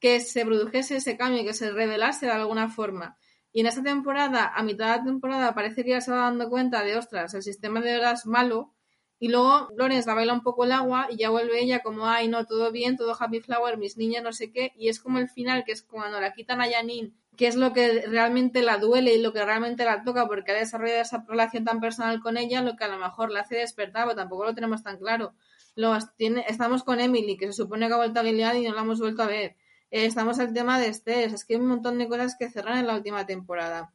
[0.00, 3.16] que se produjese ese cambio, que se revelase de alguna forma.
[3.52, 6.48] Y en esta temporada, a mitad de la temporada, parece que ya se va dando
[6.48, 8.72] cuenta de, ostras, el sistema de verdad es malo.
[9.18, 12.28] Y luego Lorenz la baila un poco el agua y ya vuelve ella como, ay,
[12.28, 14.72] no, todo bien, todo happy flower, mis niñas, no sé qué.
[14.76, 17.74] Y es como el final, que es cuando la quitan a Janine, que es lo
[17.74, 21.64] que realmente la duele y lo que realmente la toca porque ha desarrollado esa relación
[21.64, 24.54] tan personal con ella, lo que a lo mejor la hace despertar, pero tampoco lo
[24.54, 25.34] tenemos tan claro.
[25.74, 28.74] Luego tiene, estamos con Emily, que se supone que ha vuelto a Gilead y no
[28.74, 29.56] la hemos vuelto a ver
[29.90, 31.32] eh, estamos al tema de estrés.
[31.32, 33.92] Es que hay un montón de cosas que cerran en la última temporada.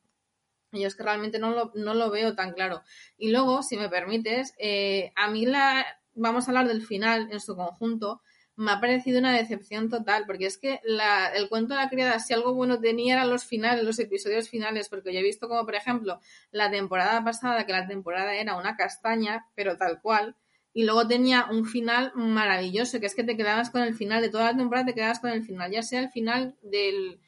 [0.71, 2.83] Y yo es que realmente no lo, no lo veo tan claro.
[3.17, 5.85] Y luego, si me permites, eh, a mí la.
[6.13, 8.21] Vamos a hablar del final en su conjunto,
[8.55, 12.19] me ha parecido una decepción total, porque es que la, el cuento de la criada,
[12.19, 15.65] si algo bueno tenía, eran los finales, los episodios finales, porque yo he visto como,
[15.65, 20.35] por ejemplo, la temporada pasada, que la temporada era una castaña, pero tal cual,
[20.75, 24.29] y luego tenía un final maravilloso, que es que te quedabas con el final de
[24.29, 27.21] toda la temporada, te quedabas con el final, ya sea el final del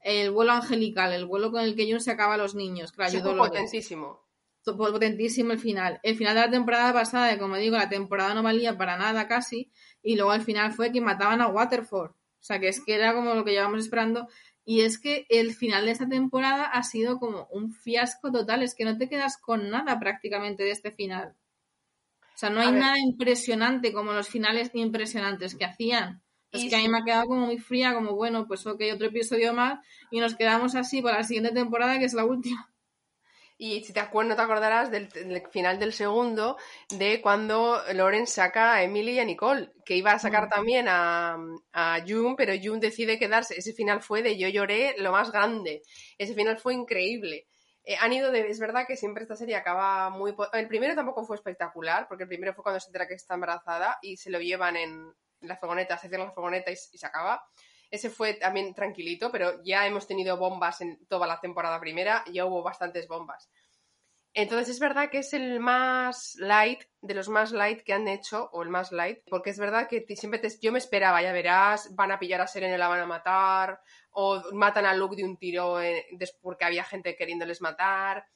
[0.00, 3.04] el vuelo angelical, el vuelo con el que Jun se acaba a los niños, que
[3.04, 4.22] ayudó potentísimo.
[4.64, 6.00] Potentísimo el final.
[6.02, 9.70] El final de la temporada pasada, como digo, la temporada no valía para nada casi,
[10.02, 12.10] y luego al final fue que mataban a Waterford.
[12.10, 14.28] O sea, que es que era como lo que llevamos esperando.
[14.64, 18.62] Y es que el final de esta temporada ha sido como un fiasco total.
[18.62, 21.36] Es que no te quedas con nada prácticamente de este final.
[22.34, 26.20] O sea, no hay nada impresionante como los finales impresionantes que hacían.
[26.50, 29.08] Es que a mí me ha quedado como muy fría, como bueno, pues ok, otro
[29.08, 32.70] episodio más y nos quedamos así para la siguiente temporada, que es la última.
[33.56, 35.08] Y si te acuerdas, no te acordarás del,
[35.50, 36.56] final del segundo,
[36.90, 40.50] de cuando Loren saca a Emily y a Nicole, que iba a sacar mm.
[40.50, 41.38] también a,
[41.72, 43.54] a June, pero June decide quedarse.
[43.56, 45.82] Ese final fue de yo lloré lo más grande.
[46.18, 47.46] Ese final fue increíble.
[47.84, 48.48] Eh, han ido de.
[48.48, 50.34] Es verdad que siempre esta serie acaba muy.
[50.52, 53.98] El primero tampoco fue espectacular, porque el primero fue cuando se entera que está embarazada
[54.02, 57.44] y se lo llevan en, la furgoneta, se cierra la furgoneta y se acaba.
[57.90, 62.46] Ese fue también tranquilito, pero ya hemos tenido bombas en toda la temporada primera, ya
[62.46, 63.48] hubo bastantes bombas.
[64.36, 68.50] Entonces es verdad que es el más light, de los más light que han hecho,
[68.52, 71.94] o el más light, porque es verdad que siempre te, yo me esperaba, ya verás,
[71.94, 75.36] van a pillar a Serena la van a matar, o matan a Luke de un
[75.36, 76.04] tiro eh,
[76.42, 78.26] porque había gente queriéndoles matar,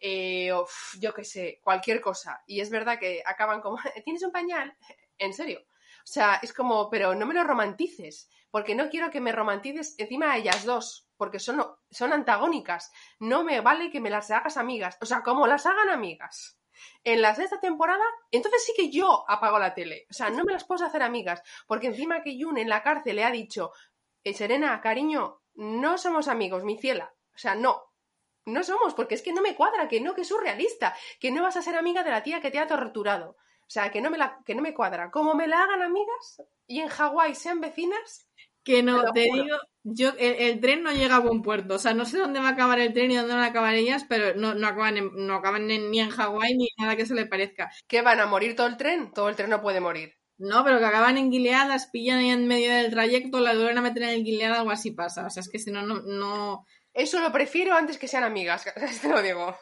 [0.00, 0.66] eh, o
[0.98, 2.42] yo qué sé, cualquier cosa.
[2.48, 4.76] Y es verdad que acaban como, ¿tienes un pañal?
[5.18, 5.60] ¿En serio?
[5.60, 9.94] O sea, es como, pero no me lo romantices, porque no quiero que me romantices
[9.98, 12.92] encima a ellas dos, porque son, son antagónicas.
[13.18, 14.98] No me vale que me las hagas amigas.
[15.00, 16.58] O sea, como las hagan amigas
[17.04, 20.06] en la sexta temporada, entonces sí que yo apago la tele.
[20.10, 23.16] O sea, no me las puedo hacer amigas, porque encima que Jun en la cárcel
[23.16, 23.72] le ha dicho,
[24.22, 27.14] eh, Serena, cariño, no somos amigos, mi ciela.
[27.34, 27.82] O sea, no,
[28.46, 31.42] no somos, porque es que no me cuadra, que no, que es surrealista, que no
[31.42, 33.36] vas a ser amiga de la tía que te ha torturado.
[33.66, 35.10] O sea, que no me, la, que no me cuadra.
[35.10, 38.28] Como me la hagan amigas y en Hawái sean vecinas.
[38.64, 41.74] Que no, te, digo, yo el, tren no llega a buen puerto.
[41.74, 43.74] O sea, no sé dónde va a acabar el tren y dónde van a acabar
[43.74, 47.26] ellas, pero no, no acaban, no acaban ni en Hawái ni nada que se le
[47.26, 47.70] parezca.
[47.86, 49.12] ¿Que van a morir todo el tren?
[49.12, 50.14] Todo el tren no puede morir.
[50.38, 53.78] No, pero que acaban en Gilead, las pillan ahí en medio del trayecto, la vuelven
[53.78, 55.26] a meter en el Gilead, algo así pasa.
[55.26, 56.66] O sea, es que si no, no, no...
[56.92, 58.64] Eso lo prefiero antes que sean amigas,
[59.02, 59.54] te lo digo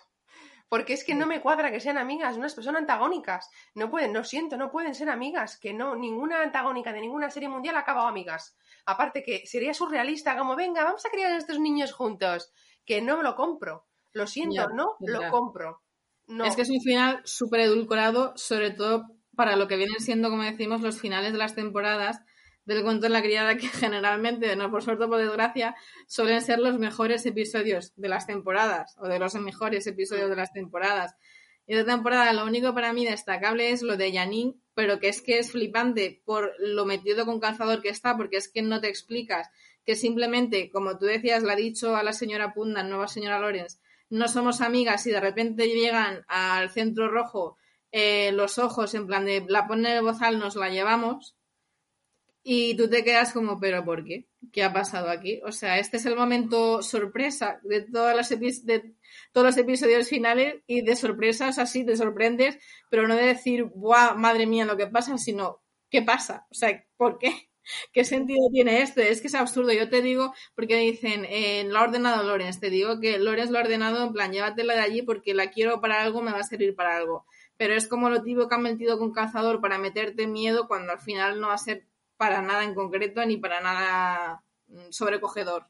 [0.72, 4.24] porque es que no me cuadra que sean amigas, unas son antagónicas, no pueden, no
[4.24, 8.06] siento, no pueden ser amigas, que no, ninguna antagónica de ninguna serie mundial ha acabado
[8.06, 8.56] amigas.
[8.86, 12.52] Aparte que sería surrealista, como venga, vamos a criar a estos niños juntos,
[12.84, 15.82] que no me lo compro, lo siento, no lo compro.
[16.26, 16.44] No.
[16.44, 20.42] Es que es un final súper edulcorado, sobre todo para lo que vienen siendo, como
[20.42, 22.22] decimos, los finales de las temporadas,
[22.64, 25.74] del cuento de la criada que generalmente, no por suerte o por desgracia,
[26.06, 30.52] suelen ser los mejores episodios de las temporadas o de los mejores episodios de las
[30.52, 31.16] temporadas.
[31.66, 35.38] De temporada lo único para mí destacable es lo de Janine, pero que es que
[35.38, 39.48] es flipante por lo metido con calzador que está, porque es que no te explicas
[39.84, 43.80] que simplemente, como tú decías, le ha dicho a la señora Punda, nueva señora Lorenz,
[44.10, 47.56] no somos amigas y de repente llegan al centro rojo
[47.90, 51.36] eh, los ojos en plan de la pone el bozal, nos la llevamos
[52.42, 54.26] y tú te quedas como, ¿pero por qué?
[54.50, 55.40] ¿Qué ha pasado aquí?
[55.44, 58.94] O sea, este es el momento sorpresa de, todas las de
[59.32, 62.58] todos los episodios finales y de sorpresas así, te sorprendes,
[62.90, 65.16] pero no de decir, ¡buah, madre mía, lo que pasa!
[65.16, 66.46] sino, ¿qué pasa?
[66.50, 67.50] O sea, ¿por qué?
[67.92, 69.00] ¿Qué sentido tiene esto?
[69.00, 69.72] Es que es absurdo.
[69.72, 73.58] Yo te digo, porque dicen, eh, lo ha ordenado Lorenz, te digo que Lorenz lo
[73.58, 76.44] ha ordenado en plan, llévatela de allí porque la quiero para algo, me va a
[76.44, 77.26] servir para algo.
[77.56, 80.98] Pero es como lo tipo que han metido con cazador para meterte miedo cuando al
[80.98, 81.86] final no va a ser
[82.22, 85.66] para nada en concreto ni para nada mm, sobrecogedor.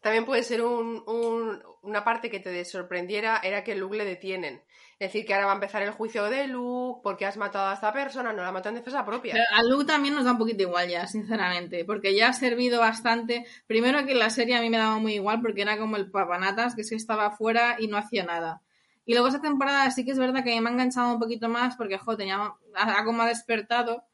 [0.00, 4.62] También puede ser una parte que te sorprendiera, era que Luke le detienen.
[4.98, 7.74] Es decir, que ahora va a empezar el juicio de Luke, porque has matado a
[7.74, 9.34] esta persona, no la matado en defensa propia.
[9.54, 13.44] a Luke también nos da un poquito igual ya, sinceramente, porque ya ha servido bastante.
[13.66, 16.74] Primero que la serie a mí me daba muy igual, porque era como el papanatas,
[16.74, 18.62] que se estaba fuera y no hacía nada.
[19.04, 21.76] Y luego esa temporada sí que es verdad que me ha enganchado un poquito más,
[21.76, 24.04] porque, jo, tenía, algo más despertado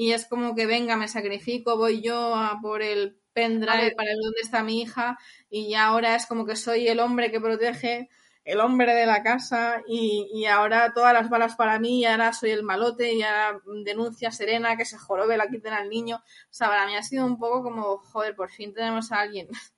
[0.00, 4.16] y es como que venga, me sacrifico, voy yo a por el pendrive para ver
[4.22, 5.18] dónde está mi hija
[5.50, 8.08] y ya ahora es como que soy el hombre que protege,
[8.44, 12.32] el hombre de la casa y, y ahora todas las balas para mí y ahora
[12.32, 16.18] soy el malote y ahora denuncia Serena que se jorobe, la quiten al niño.
[16.18, 19.48] O sea, para mí ha sido un poco como, joder, por fin tenemos a alguien.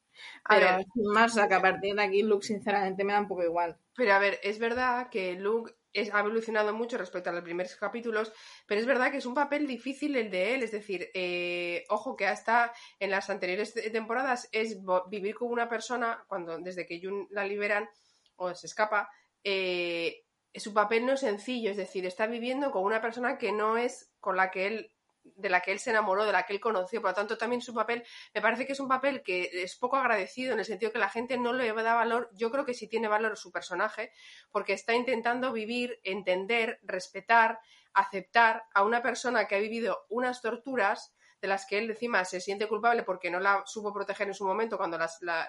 [0.47, 3.21] Pero a ver, más, o sea, que a partir de aquí Luke sinceramente me da
[3.21, 3.79] un poco igual.
[3.97, 5.73] Pero a ver, es verdad que Luke
[6.13, 8.33] ha evolucionado mucho respecto a los primeros capítulos,
[8.67, 12.17] pero es verdad que es un papel difícil el de él, es decir, eh, ojo
[12.17, 17.27] que hasta en las anteriores temporadas es vivir con una persona, cuando desde que Jun
[17.31, 17.89] la liberan
[18.37, 19.11] o se escapa,
[19.45, 20.25] eh,
[20.55, 24.13] su papel no es sencillo, es decir, está viviendo con una persona que no es
[24.21, 24.93] con la que él
[25.37, 27.01] de la que él se enamoró, de la que él conoció.
[27.01, 29.97] Por lo tanto, también su papel, me parece que es un papel que es poco
[29.97, 32.31] agradecido en el sentido que la gente no le da valor.
[32.33, 34.13] Yo creo que sí tiene valor su personaje,
[34.51, 37.61] porque está intentando vivir, entender, respetar,
[37.93, 42.41] aceptar a una persona que ha vivido unas torturas de las que él encima se
[42.41, 44.99] siente culpable porque no la supo proteger en su momento cuando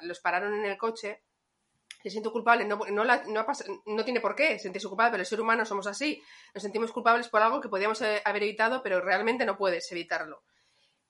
[0.02, 1.24] los pararon en el coche
[2.04, 5.66] se siente culpable, no, no, no, tiene por qué sentirse culpable, pero el ser humano
[5.66, 6.22] somos así.
[6.54, 10.44] Nos sentimos culpables por algo que podíamos eh, haber evitado, pero realmente no puedes evitarlo.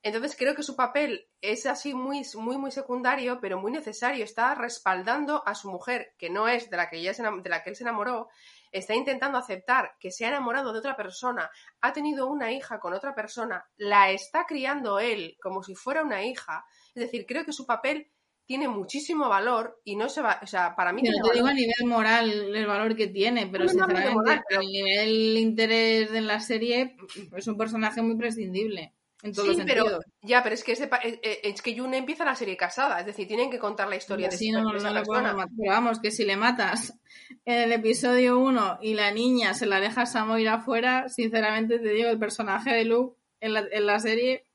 [0.04, 4.24] Entonces creo que su papel es así muy, muy, muy secundario, pero muy necesario.
[4.24, 7.70] Está respaldando a su mujer, que no es de la que, ella de la que
[7.70, 8.30] él se enamoró,
[8.72, 11.52] está intentando aceptar que se ha enamorado de otra persona,
[11.82, 16.24] ha tenido una hija con otra persona, la está criando él como si fuera una
[16.24, 16.66] hija.
[16.96, 18.12] Es decir, creo que su papel
[18.52, 21.02] tiene muchísimo valor y no se va, o sea, para mí...
[21.04, 26.12] no te digo a nivel moral el valor que tiene, pero sinceramente a nivel interés
[26.12, 26.98] de la serie
[27.34, 28.94] es un personaje muy prescindible.
[29.24, 29.86] En todos sí, pero
[30.22, 30.90] ya, pero es que, eh,
[31.24, 34.28] eh, es que June empieza la serie casada, es decir, tienen que contar la historia
[34.28, 35.34] de, sí, no, no, esa persona.
[35.34, 37.00] Pero vamos, que si le matas
[37.46, 41.90] en el episodio 1 y la niña se la dejas a morir afuera, sinceramente te
[41.90, 44.46] digo, el personaje de Luke en la, en la serie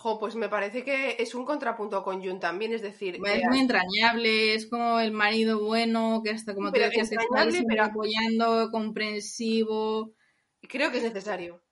[0.00, 3.16] Jo, pues me parece que es un contrapunto con Jun también, es decir...
[3.22, 7.10] Es muy entrañable, es como el marido bueno, que está, como tú decías,
[7.68, 7.84] pero...
[7.84, 10.14] apoyando, comprensivo...
[10.62, 11.62] Creo que es necesario.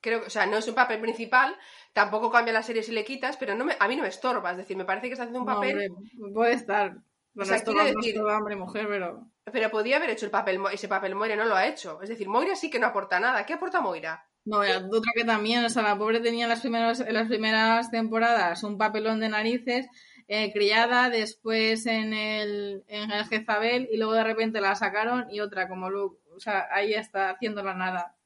[0.00, 1.56] Creo, o sea, no es un papel principal,
[1.92, 4.50] tampoco cambia la serie si le quitas, pero no me, a mí no me estorba,
[4.50, 5.88] es decir, me parece que está haciendo un papel...
[6.34, 6.96] puede estar,
[7.34, 9.30] no o sea, decir, hombre, mujer, pero...
[9.52, 12.02] Pero podía haber hecho el papel, ese papel Moira, no lo ha hecho.
[12.02, 13.46] Es decir, Moira sí que no aporta nada.
[13.46, 14.28] ¿Qué aporta Moira?
[14.44, 17.90] No, otra que también, o sea, la pobre tenía en las primeras, en las primeras
[17.90, 19.86] temporadas un papelón de narices,
[20.26, 25.40] eh, criada, después en el, en el Jezabel, y luego de repente la sacaron y
[25.40, 26.20] otra como Luke.
[26.34, 28.16] O sea, ahí está haciendo la nada.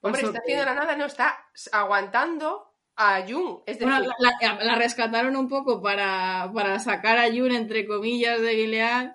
[0.00, 1.38] Hombre, está haciendo la nada, no, está
[1.70, 3.62] aguantando a Jun.
[3.66, 4.06] Es decir...
[4.18, 9.12] la, la, rescataron un poco para, para sacar a Jun, entre comillas, de Gilead,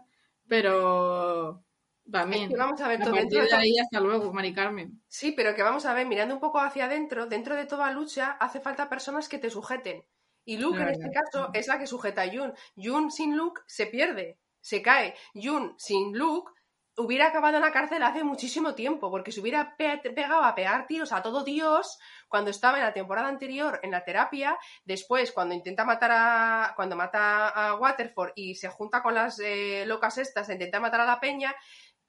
[0.48, 1.64] pero
[2.12, 2.52] también.
[2.58, 5.02] vamos a ver todo dentro de ahí hasta luego, Mari Carmen.
[5.08, 8.32] Sí, pero que vamos a ver, mirando un poco hacia adentro, dentro de toda lucha
[8.40, 10.04] hace falta personas que te sujeten.
[10.46, 12.54] Y Luke, en este caso, es la que sujeta a Jun.
[12.76, 15.16] Jun sin Luke se pierde, se cae.
[15.36, 16.52] Jun sin Luke
[17.00, 21.12] hubiera acabado en la cárcel hace muchísimo tiempo, porque se hubiera pegado a pegar tiros
[21.12, 25.86] a todo Dios cuando estaba en la temporada anterior en la terapia, después cuando intenta
[25.86, 30.54] matar a, cuando mata a Waterford y se junta con las eh, locas estas a
[30.54, 31.56] intentar matar a la peña,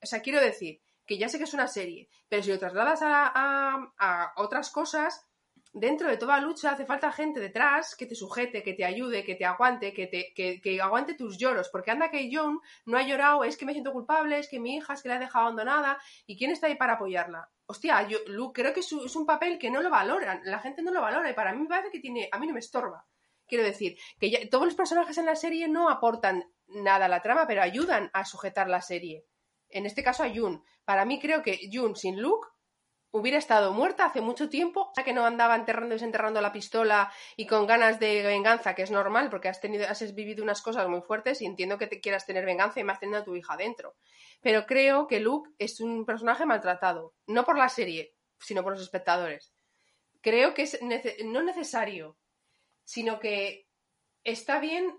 [0.02, 3.00] o sea, quiero decir que ya sé que es una serie, pero si lo trasladas
[3.02, 5.26] a, otras cosas,
[5.72, 9.34] dentro de toda lucha hace falta gente detrás que te sujete, que te ayude, que
[9.34, 11.68] te aguante, que, te, que, aguante tus lloros.
[11.68, 14.76] Porque anda que John no ha llorado, es que me siento culpable, es que mi
[14.76, 15.98] hija es que la ha dejado abandonada.
[16.26, 17.50] ¿Y quién está ahí para apoyarla?
[17.66, 18.18] Hostia, yo
[18.52, 21.34] creo que es, un papel que no lo valoran, la gente no lo valora y
[21.34, 23.04] para mí me parece que tiene, a mí no me estorba.
[23.48, 27.48] Quiero decir, que todos los personajes en la serie no aportan nada a la trama,
[27.48, 29.24] pero ayudan a sujetar la serie
[29.70, 30.64] en este caso a Jun.
[30.84, 32.48] Para mí creo que Jun sin Luke
[33.12, 37.12] hubiera estado muerta hace mucho tiempo, ya que no andaba enterrando y desenterrando la pistola
[37.36, 40.88] y con ganas de venganza, que es normal porque has tenido, has vivido unas cosas
[40.88, 43.56] muy fuertes y entiendo que te quieras tener venganza y más teniendo a tu hija
[43.56, 43.96] dentro.
[44.40, 48.82] Pero creo que Luke es un personaje maltratado, no por la serie, sino por los
[48.82, 49.52] espectadores.
[50.20, 50.78] Creo que es
[51.24, 52.16] no necesario,
[52.84, 53.66] sino que
[54.22, 54.94] está bien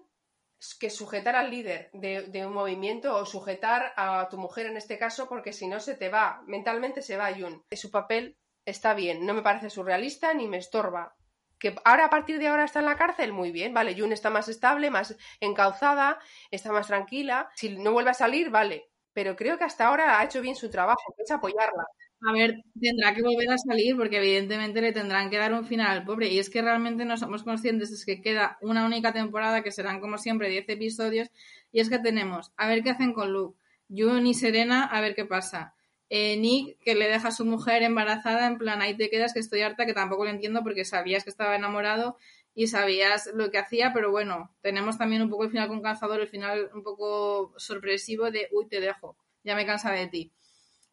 [0.80, 5.28] que sujetar al líder de, un movimiento o sujetar a tu mujer en este caso,
[5.28, 7.64] porque si no se te va, mentalmente se va Jun.
[7.72, 11.16] Su papel está bien, no me parece surrealista ni me estorba.
[11.58, 14.30] Que ahora a partir de ahora está en la cárcel, muy bien, vale, Jun está
[14.30, 16.20] más estable, más encauzada,
[16.52, 17.50] está más tranquila.
[17.56, 18.90] Si no vuelve a salir, vale.
[19.14, 21.86] Pero creo que hasta ahora ha hecho bien su trabajo, es apoyarla.
[22.28, 25.88] A ver, tendrá que volver a salir porque evidentemente le tendrán que dar un final
[25.90, 26.28] al pobre.
[26.30, 30.00] Y es que realmente no somos conscientes de que queda una única temporada que serán
[30.00, 31.30] como siempre 10 episodios.
[31.72, 33.58] Y es que tenemos a ver qué hacen con Luke,
[33.90, 35.74] June y Serena, a ver qué pasa.
[36.10, 39.40] Eh, Nick, que le deja a su mujer embarazada, en plan, ahí te quedas, que
[39.40, 42.18] estoy harta, que tampoco lo entiendo porque sabías que estaba enamorado
[42.54, 46.20] y sabías lo que hacía, pero bueno, tenemos también un poco el final con Cazador,
[46.20, 50.32] el final un poco sorpresivo de, uy, te dejo, ya me cansa de ti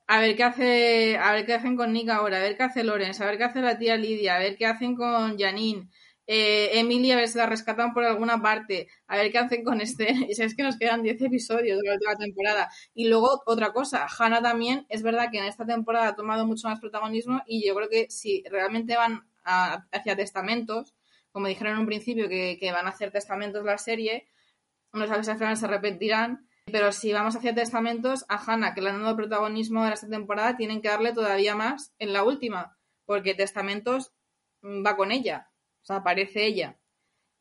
[0.09, 2.83] a ver qué hace, a ver qué hacen con Nick ahora, a ver qué hace
[2.83, 5.89] Lorenz, a ver qué hace la tía Lidia, a ver qué hacen con Janine.
[6.27, 9.81] eh, Emily a ver si la rescatan por alguna parte, a ver qué hacen con
[9.81, 10.13] este.
[10.29, 12.71] Y es que nos quedan 10 episodios de la temporada.
[12.95, 16.69] Y luego, otra cosa, Hannah también, es verdad que en esta temporada ha tomado mucho
[16.69, 20.95] más protagonismo y yo creo que si realmente van hacia testamentos,
[21.33, 24.29] como dijeron en un principio que, van a hacer testamentos la serie,
[24.93, 28.81] no sabes si al final se arrepentirán, pero si vamos hacia testamentos, a Hannah, que
[28.81, 32.77] le han dado protagonismo en esta temporada, tienen que darle todavía más en la última,
[33.05, 34.13] porque testamentos
[34.63, 35.49] va con ella
[35.89, 36.78] sea, aparece ella.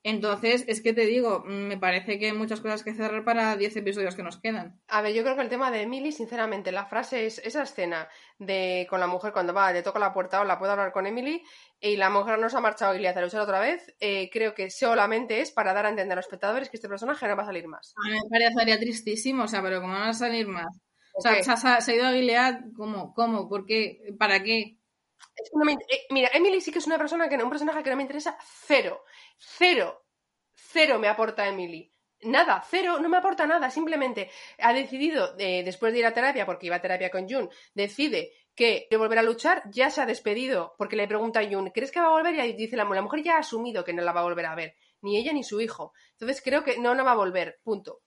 [0.09, 3.75] Entonces, es que te digo, me parece que hay muchas cosas que cerrar para 10
[3.75, 4.79] episodios que nos quedan.
[4.87, 8.07] A ver, yo creo que el tema de Emily, sinceramente, la frase es esa escena
[8.39, 11.07] de con la mujer cuando va, le toca la puerta o la puedo hablar con
[11.07, 11.43] Emily
[11.81, 14.53] y la mujer no se ha marchado y le hace luchar otra vez, eh, creo
[14.53, 17.43] que solamente es para dar a entender a los espectadores que este personaje no va
[17.43, 17.93] a salir más.
[17.97, 20.73] A mí me parecería tristísimo, o sea, pero ¿cómo no va a salir más?
[21.15, 21.43] O sea,
[21.81, 23.13] se ha, ido a Gilead, ¿cómo?
[23.13, 23.49] ¿Cómo?
[23.49, 24.15] ¿Por qué?
[24.17, 24.77] ¿Para qué?
[25.37, 28.37] Eh, mira, Emily sí que es una persona que un personaje que no me interesa
[28.65, 29.03] cero.
[29.38, 30.05] Cero.
[30.53, 31.91] Cero me aporta Emily.
[32.21, 33.69] Nada, cero, no me aporta nada.
[33.69, 37.49] Simplemente ha decidido, eh, después de ir a terapia, porque iba a terapia con Jun,
[37.75, 41.69] decide que quiere volver a luchar, ya se ha despedido, porque le pregunta a Jun,
[41.69, 42.33] ¿crees que va a volver?
[42.43, 44.55] Y dice la, la mujer ya ha asumido que no la va a volver a
[44.55, 45.93] ver, ni ella ni su hijo.
[46.13, 48.01] Entonces creo que no, no va a volver, punto.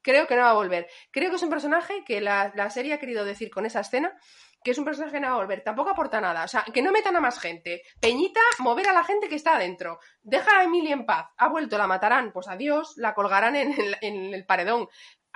[0.00, 0.88] Creo que no va a volver.
[1.10, 4.18] Creo que es un personaje que la serie ha querido decir con esa escena
[4.64, 6.44] que es un personaje que no va a volver, tampoco aporta nada.
[6.44, 7.82] O sea, que no metan a más gente.
[8.00, 9.98] Peñita, mover a la gente que está adentro.
[10.22, 11.26] Deja a Emily en paz.
[11.36, 12.32] Ha vuelto, la matarán.
[12.32, 14.88] Pues adiós, la colgarán en el, paredón.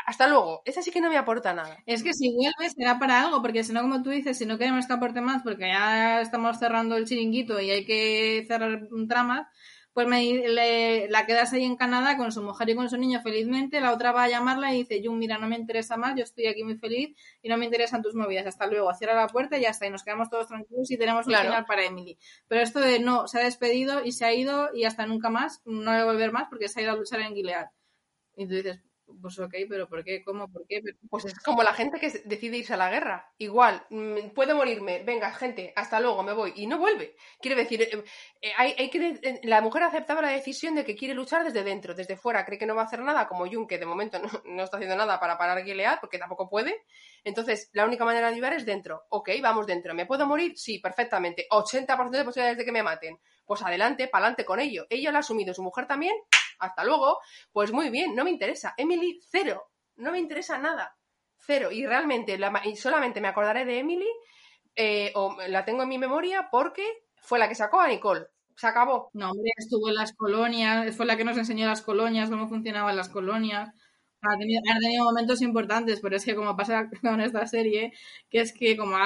[0.06, 0.62] Hasta luego.
[0.64, 1.78] Esa sí que no me aporta nada.
[1.86, 4.58] Es que si vuelve será para algo, porque si no, como tú dices, si no
[4.58, 9.08] queremos que aporte más, porque ya estamos cerrando el chiringuito y hay que cerrar un
[9.08, 9.50] trama,
[9.96, 13.80] pues me, la quedas ahí en Canadá con su mujer y con su niño felizmente,
[13.80, 16.48] la otra va a llamarla y dice, Jun, mira, no me interesa más, yo estoy
[16.48, 19.62] aquí muy feliz y no me interesan tus movidas, hasta luego, cierra la puerta y
[19.62, 22.18] ya está, y nos quedamos todos tranquilos y tenemos un final para Emily.
[22.46, 25.62] Pero esto de no, se ha despedido y se ha ido y hasta nunca más,
[25.64, 27.68] no va a volver más porque se ha ido a luchar en Gilead.
[28.36, 28.82] Y tú dices,
[29.20, 30.22] pues ok, pero ¿por qué?
[30.24, 30.50] ¿Cómo?
[30.50, 30.82] ¿Por qué?
[31.08, 33.32] Pues es como la gente que decide irse a la guerra.
[33.38, 36.52] Igual, mm, puedo morirme, venga, gente, hasta luego, me voy.
[36.56, 37.16] Y no vuelve.
[37.40, 38.04] Quiere decir, eh,
[38.42, 41.94] eh, hay, que, eh, la mujer aceptaba la decisión de que quiere luchar desde dentro,
[41.94, 42.44] desde fuera.
[42.44, 44.96] Cree que no va a hacer nada, como Jun, que de momento no, está haciendo
[44.96, 46.84] nada para parar Gilead, porque tampoco puede.
[47.24, 49.04] Entonces, la única manera de ayudar es dentro.
[49.10, 49.94] Ok, vamos dentro.
[49.94, 50.52] ¿Me puedo morir?
[50.56, 51.46] Sí, perfectamente.
[51.50, 53.18] 80% de posibilidades de que me maten.
[53.44, 54.86] Pues adelante, pa'lante con ello.
[54.90, 56.16] Ella lo ha asumido, su mujer también
[56.58, 57.18] hasta luego,
[57.52, 58.74] pues muy bien, no me interesa.
[58.76, 60.96] Emily, cero, no me interesa nada,
[61.38, 61.70] cero.
[61.70, 64.08] Y realmente, y solamente me acordaré de Emily,
[64.74, 66.84] eh, o la tengo en mi memoria porque
[67.16, 68.26] fue la que sacó a Nicole.
[68.56, 69.10] Se acabó.
[69.12, 72.96] No, hombre, estuvo en las colonias, fue la que nos enseñó las colonias, cómo funcionaban
[72.96, 73.70] las colonias.
[74.22, 77.92] Ha tenido, tenido, momentos importantes, pero es que como pasa con esta serie,
[78.30, 78.96] que es que como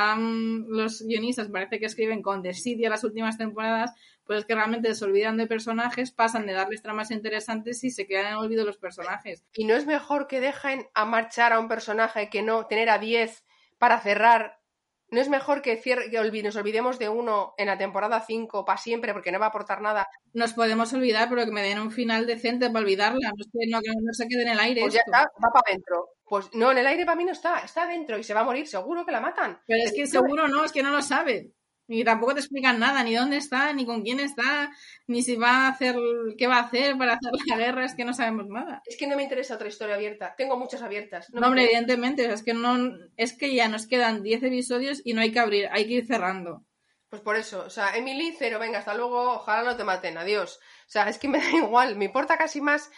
[0.68, 3.92] los guionistas parece que escriben con desidia las últimas temporadas,
[4.31, 8.07] pues es que realmente se olvidan de personajes, pasan de darles tramas interesantes y se
[8.07, 9.43] quedan en olvido los personajes.
[9.55, 12.99] ¿Y no es mejor que dejen a marchar a un personaje que no tener a
[13.01, 13.45] 10
[13.76, 14.61] para cerrar?
[15.09, 19.12] ¿No es mejor que, que nos olvidemos de uno en la temporada 5 para siempre
[19.12, 20.07] porque no va a aportar nada?
[20.33, 24.12] Nos podemos olvidar, pero que me den un final decente para olvidarla, no, que no,
[24.12, 24.83] se quede en el aire.
[24.83, 26.11] Pues ya está, va para adentro.
[26.22, 28.45] Pues no, en el aire para mí no está, está adentro y se va a
[28.45, 29.61] morir, seguro que la matan.
[29.66, 31.51] Pero es que seguro no, es que no lo sabe.
[31.93, 34.70] Y tampoco te explican nada, ni dónde está, ni con quién está,
[35.09, 35.97] ni si va a hacer,
[36.38, 38.80] qué va a hacer para hacer la guerra, es que no sabemos nada.
[38.86, 41.28] Es que no me interesa otra historia abierta, tengo muchas abiertas.
[41.32, 45.20] No, hombre, evidentemente, es que no, es que ya nos quedan 10 episodios y no
[45.20, 46.64] hay que abrir, hay que ir cerrando.
[47.09, 50.61] Pues por eso, o sea, Emily, cero, venga, hasta luego, ojalá no te maten, adiós.
[50.86, 52.88] O sea, es que me da igual, me importa casi más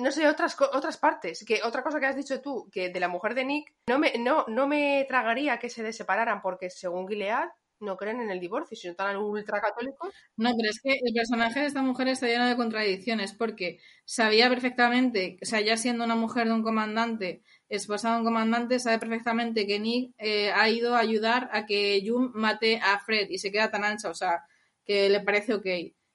[0.00, 1.44] no sé, otras, otras partes.
[1.46, 4.12] Que otra cosa que has dicho tú, que de la mujer de Nick, no me,
[4.18, 7.48] no, no me tragaría que se separaran porque según Gilead
[7.80, 10.12] no creen en el divorcio, si no están ultracatólicos.
[10.36, 14.48] No, pero es que el personaje de esta mujer está lleno de contradicciones porque sabía
[14.48, 18.98] perfectamente, o sea, ya siendo una mujer de un comandante, esposa de un comandante, sabe
[18.98, 23.38] perfectamente que Nick eh, ha ido a ayudar a que Jun mate a Fred y
[23.38, 24.44] se queda tan ancha, o sea,
[24.84, 25.66] que le parece ok.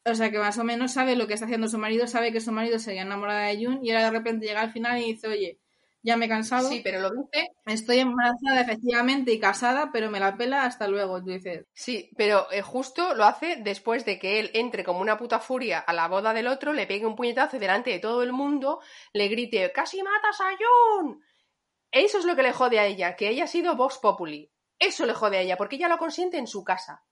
[0.05, 2.41] O sea, que más o menos sabe lo que está haciendo su marido, sabe que
[2.41, 5.13] su marido se había enamorada de Jun y ahora de repente llega al final y
[5.13, 5.59] dice, oye,
[6.03, 6.69] ya me he cansado.
[6.69, 7.49] Sí, pero lo dice.
[7.65, 11.65] Estoy embarazada efectivamente y casada, pero me la pela hasta luego, tú dices.
[11.73, 15.79] Sí, pero eh, justo lo hace después de que él entre como una puta furia
[15.79, 18.81] a la boda del otro, le pegue un puñetazo delante de todo el mundo,
[19.13, 21.23] le grite, casi matas a Jun.
[21.91, 24.51] Eso es lo que le jode a ella, que ella ha sido Vox Populi.
[24.79, 27.03] Eso le jode a ella, porque ella lo consiente en su casa.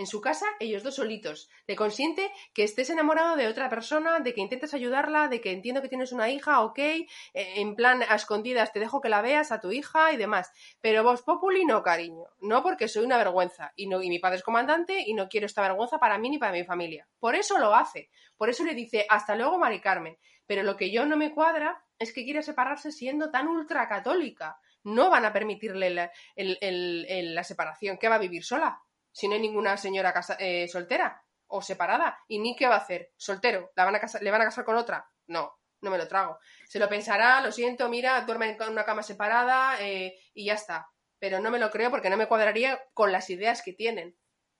[0.00, 1.50] En su casa, ellos dos solitos.
[1.66, 5.82] Le consiente que estés enamorado de otra persona, de que intentes ayudarla, de que entiendo
[5.82, 9.52] que tienes una hija, ok, eh, en plan a escondidas te dejo que la veas
[9.52, 10.52] a tu hija y demás.
[10.80, 12.24] Pero vos, Populi, no, cariño.
[12.40, 15.44] No porque soy una vergüenza y, no, y mi padre es comandante y no quiero
[15.44, 17.06] esta vergüenza para mí ni para mi familia.
[17.18, 18.08] Por eso lo hace.
[18.38, 20.16] Por eso le dice, hasta luego, Mari Carmen.
[20.46, 24.58] Pero lo que yo no me cuadra es que quiere separarse siendo tan ultracatólica.
[24.82, 27.98] No van a permitirle la, la separación.
[27.98, 28.80] ¿Qué va a vivir sola?
[29.12, 32.18] Si no hay ninguna señora eh, soltera o separada.
[32.28, 33.12] ¿Y ni qué va a hacer?
[33.16, 33.72] ¿Soltero?
[33.74, 35.08] ¿La van a ¿Le van a casar con otra?
[35.26, 36.38] No, no me lo trago.
[36.66, 40.88] Se lo pensará, lo siento, mira, duerme en una cama separada eh, y ya está.
[41.18, 44.16] Pero no me lo creo porque no me cuadraría con las ideas que tienen.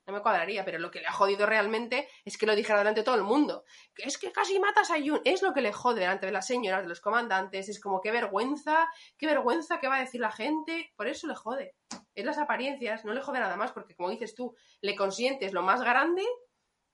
[0.06, 3.00] No me cuadraría, pero lo que le ha jodido realmente es que lo dijera delante
[3.00, 3.64] de todo el mundo.
[3.94, 5.20] Que es que casi matas a Yun.
[5.24, 7.68] Es lo que le jode delante de las señoras, de los comandantes.
[7.68, 8.88] Es como qué vergüenza,
[9.18, 10.92] qué vergüenza, qué va a decir la gente.
[10.96, 11.74] Por eso le jode.
[12.14, 15.62] Es las apariencias, no le jode nada más, porque como dices tú, le consientes lo
[15.62, 16.24] más grande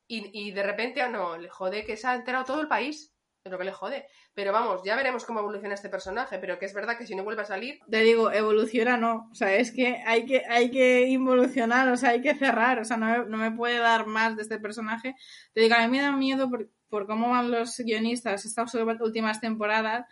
[0.06, 3.15] y, y de repente, ah, no, le jode que se ha enterado todo el país
[3.48, 4.06] es lo que le jode.
[4.34, 7.24] Pero vamos, ya veremos cómo evoluciona este personaje, pero que es verdad que si no
[7.24, 7.78] vuelve a salir...
[7.90, 12.10] Te digo, evoluciona no, o sea, es que hay que, hay que involucionar, o sea,
[12.10, 15.14] hay que cerrar, o sea, no, no me puede dar más de este personaje.
[15.52, 19.40] Te digo, a mí me da miedo por, por cómo van los guionistas estas últimas
[19.40, 20.06] temporadas,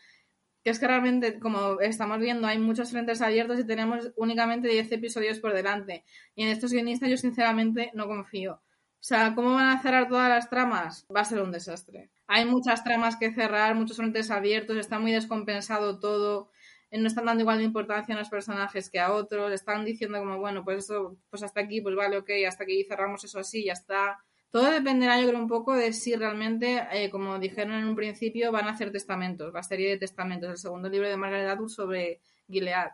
[0.63, 4.93] que es que realmente, como estamos viendo, hay muchos frentes abiertos y tenemos únicamente 10
[4.93, 6.05] episodios por delante.
[6.35, 8.63] Y en estos guionistas yo sinceramente no confío.
[9.05, 11.07] O sea, ¿cómo van a cerrar todas las tramas?
[11.15, 12.11] Va a ser un desastre.
[12.27, 16.49] Hay muchas tramas que cerrar, muchos frentes abiertos, está muy descompensado todo,
[16.91, 20.19] eh, no están dando igual de importancia a unos personajes que a otros, están diciendo
[20.21, 23.67] como, bueno, pues eso, pues hasta aquí, pues vale, ok, hasta aquí cerramos eso así,
[23.67, 24.25] ya está.
[24.51, 28.53] Todo dependerá, yo creo, un poco de si realmente, eh, como dijeron en un principio,
[28.53, 32.23] van a hacer testamentos, la serie de testamentos, el segundo libro de Margaret Atwood sobre
[32.49, 32.93] Gilead.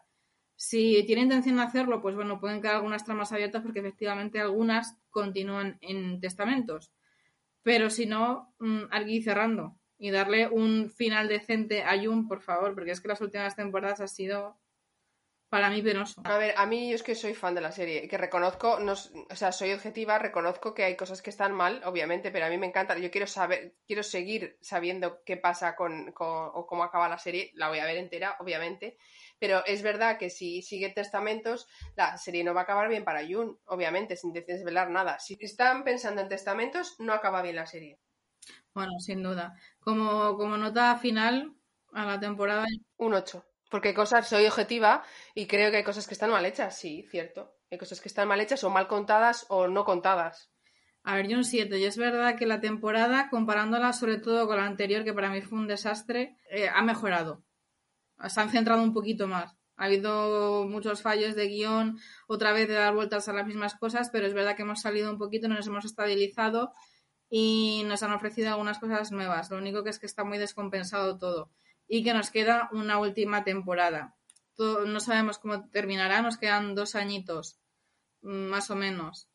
[0.62, 4.94] Si tiene intención de hacerlo, pues bueno, pueden quedar algunas tramas abiertas porque efectivamente algunas
[5.08, 6.92] continúan en testamentos.
[7.62, 12.74] Pero si no, mm, aquí cerrando y darle un final decente a Jun, por favor,
[12.74, 14.60] porque es que las últimas temporadas ha sido
[15.50, 16.20] para mí penoso.
[16.24, 18.92] A ver, a mí yo es que soy fan de la serie, que reconozco, no,
[18.92, 22.56] o sea, soy objetiva, reconozco que hay cosas que están mal, obviamente, pero a mí
[22.56, 27.08] me encanta, yo quiero saber, quiero seguir sabiendo qué pasa con, con o cómo acaba
[27.08, 28.96] la serie, la voy a ver entera, obviamente,
[29.40, 33.26] pero es verdad que si sigue testamentos, la serie no va a acabar bien para
[33.26, 35.18] Jun, obviamente, sin desvelar nada.
[35.18, 37.98] Si están pensando en testamentos, no acaba bien la serie.
[38.72, 39.54] Bueno, sin duda.
[39.80, 41.54] Como, como nota final
[41.92, 42.66] a la temporada.
[42.98, 43.49] Un 8.
[43.70, 45.02] Porque cosas, soy objetiva
[45.34, 47.54] y creo que hay cosas que están mal hechas, sí, cierto.
[47.70, 50.50] Hay cosas que están mal hechas o mal contadas o no contadas.
[51.02, 51.78] A ver, yo un 7.
[51.78, 55.40] Y es verdad que la temporada, comparándola sobre todo con la anterior, que para mí
[55.40, 57.44] fue un desastre, eh, ha mejorado
[58.28, 59.56] se han centrado un poquito más.
[59.76, 61.98] Ha habido muchos fallos de guion,
[62.28, 65.10] otra vez de dar vueltas a las mismas cosas, pero es verdad que hemos salido
[65.10, 66.72] un poquito, nos hemos estabilizado
[67.30, 69.50] y nos han ofrecido algunas cosas nuevas.
[69.50, 71.50] Lo único que es que está muy descompensado todo
[71.92, 74.14] y que nos queda una última temporada.
[74.56, 77.58] no sabemos cómo terminará, nos quedan dos añitos,
[78.22, 79.28] más o menos,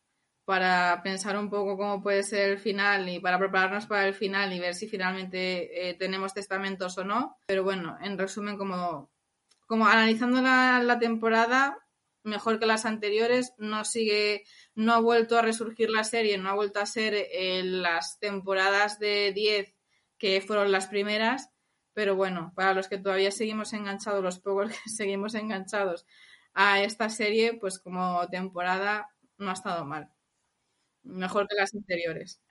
[0.45, 4.53] para pensar un poco cómo puede ser el final y para prepararnos para el final
[4.53, 7.37] y ver si finalmente eh, tenemos testamentos o no.
[7.45, 9.11] Pero bueno, en resumen, como,
[9.67, 11.77] como analizando la, temporada,
[12.23, 14.45] mejor que las anteriores, no sigue,
[14.75, 18.97] no ha vuelto a resurgir la serie, no ha vuelto a ser eh, las temporadas
[18.97, 19.75] de 10
[20.17, 21.49] que fueron las primeras,
[21.95, 26.05] pero bueno, para los que todavía seguimos enganchados, los pocos que seguimos enganchados
[26.53, 30.11] a esta serie, pues como temporada no ha estado mal.
[31.03, 32.41] Mejor que las anteriores.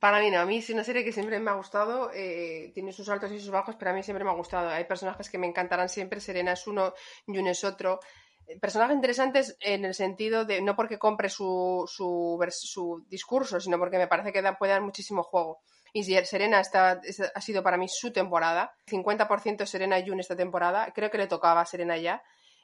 [0.00, 2.92] Para mí no, a mí es una serie que siempre me ha gustado, eh, tiene
[2.92, 4.68] sus altos y sus bajos, pero a mí siempre me ha gustado.
[4.70, 6.94] Hay personajes que me encantarán siempre, Serena es uno,
[7.26, 8.00] Jun es otro.
[8.46, 13.78] Eh, personajes interesantes en el sentido de, no porque compre su, su, su discurso, sino
[13.78, 15.60] porque me parece que puede dar muchísimo juego.
[15.92, 17.02] Y Serena está,
[17.34, 21.26] ha sido para mí su temporada, 50% Serena y Jun esta temporada, creo que le
[21.26, 22.22] tocaba a Serena ya.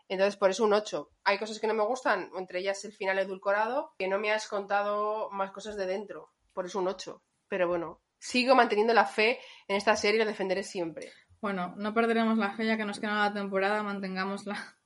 [0.09, 1.11] Entonces, por eso un 8.
[1.25, 4.49] Hay cosas que no me gustan, entre ellas el final edulcorado, que no me has
[4.49, 6.31] contado más cosas de dentro.
[6.55, 7.23] Por eso un 8.
[7.49, 11.13] Pero bueno, sigo manteniendo la fe en esta serie y la defenderé siempre.
[11.41, 14.57] Bueno, no perderemos la fe ya que nos queda la temporada, mantengámosla.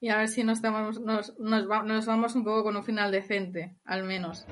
[0.00, 3.76] Y a ver si nos, nos, nos, nos, vamos un poco con un final decente,
[3.84, 4.44] al menos.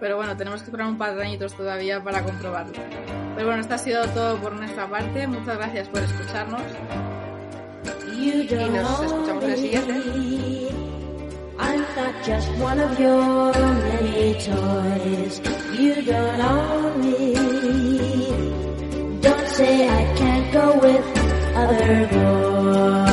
[0.00, 2.72] Pero bueno, tenemos que esperar un par de añitos todavía para comprobarlo.
[3.34, 5.26] Pero bueno, esto ha sido todo por nuestra parte.
[5.26, 6.62] Muchas gracias por escucharnos.
[8.20, 9.94] y nos escuchamos en el siguiente.
[11.58, 15.40] I'm not just one of your many toys.
[15.78, 17.34] You don't own me.
[19.20, 21.04] Don't say I can't go with
[21.54, 23.10] other boys.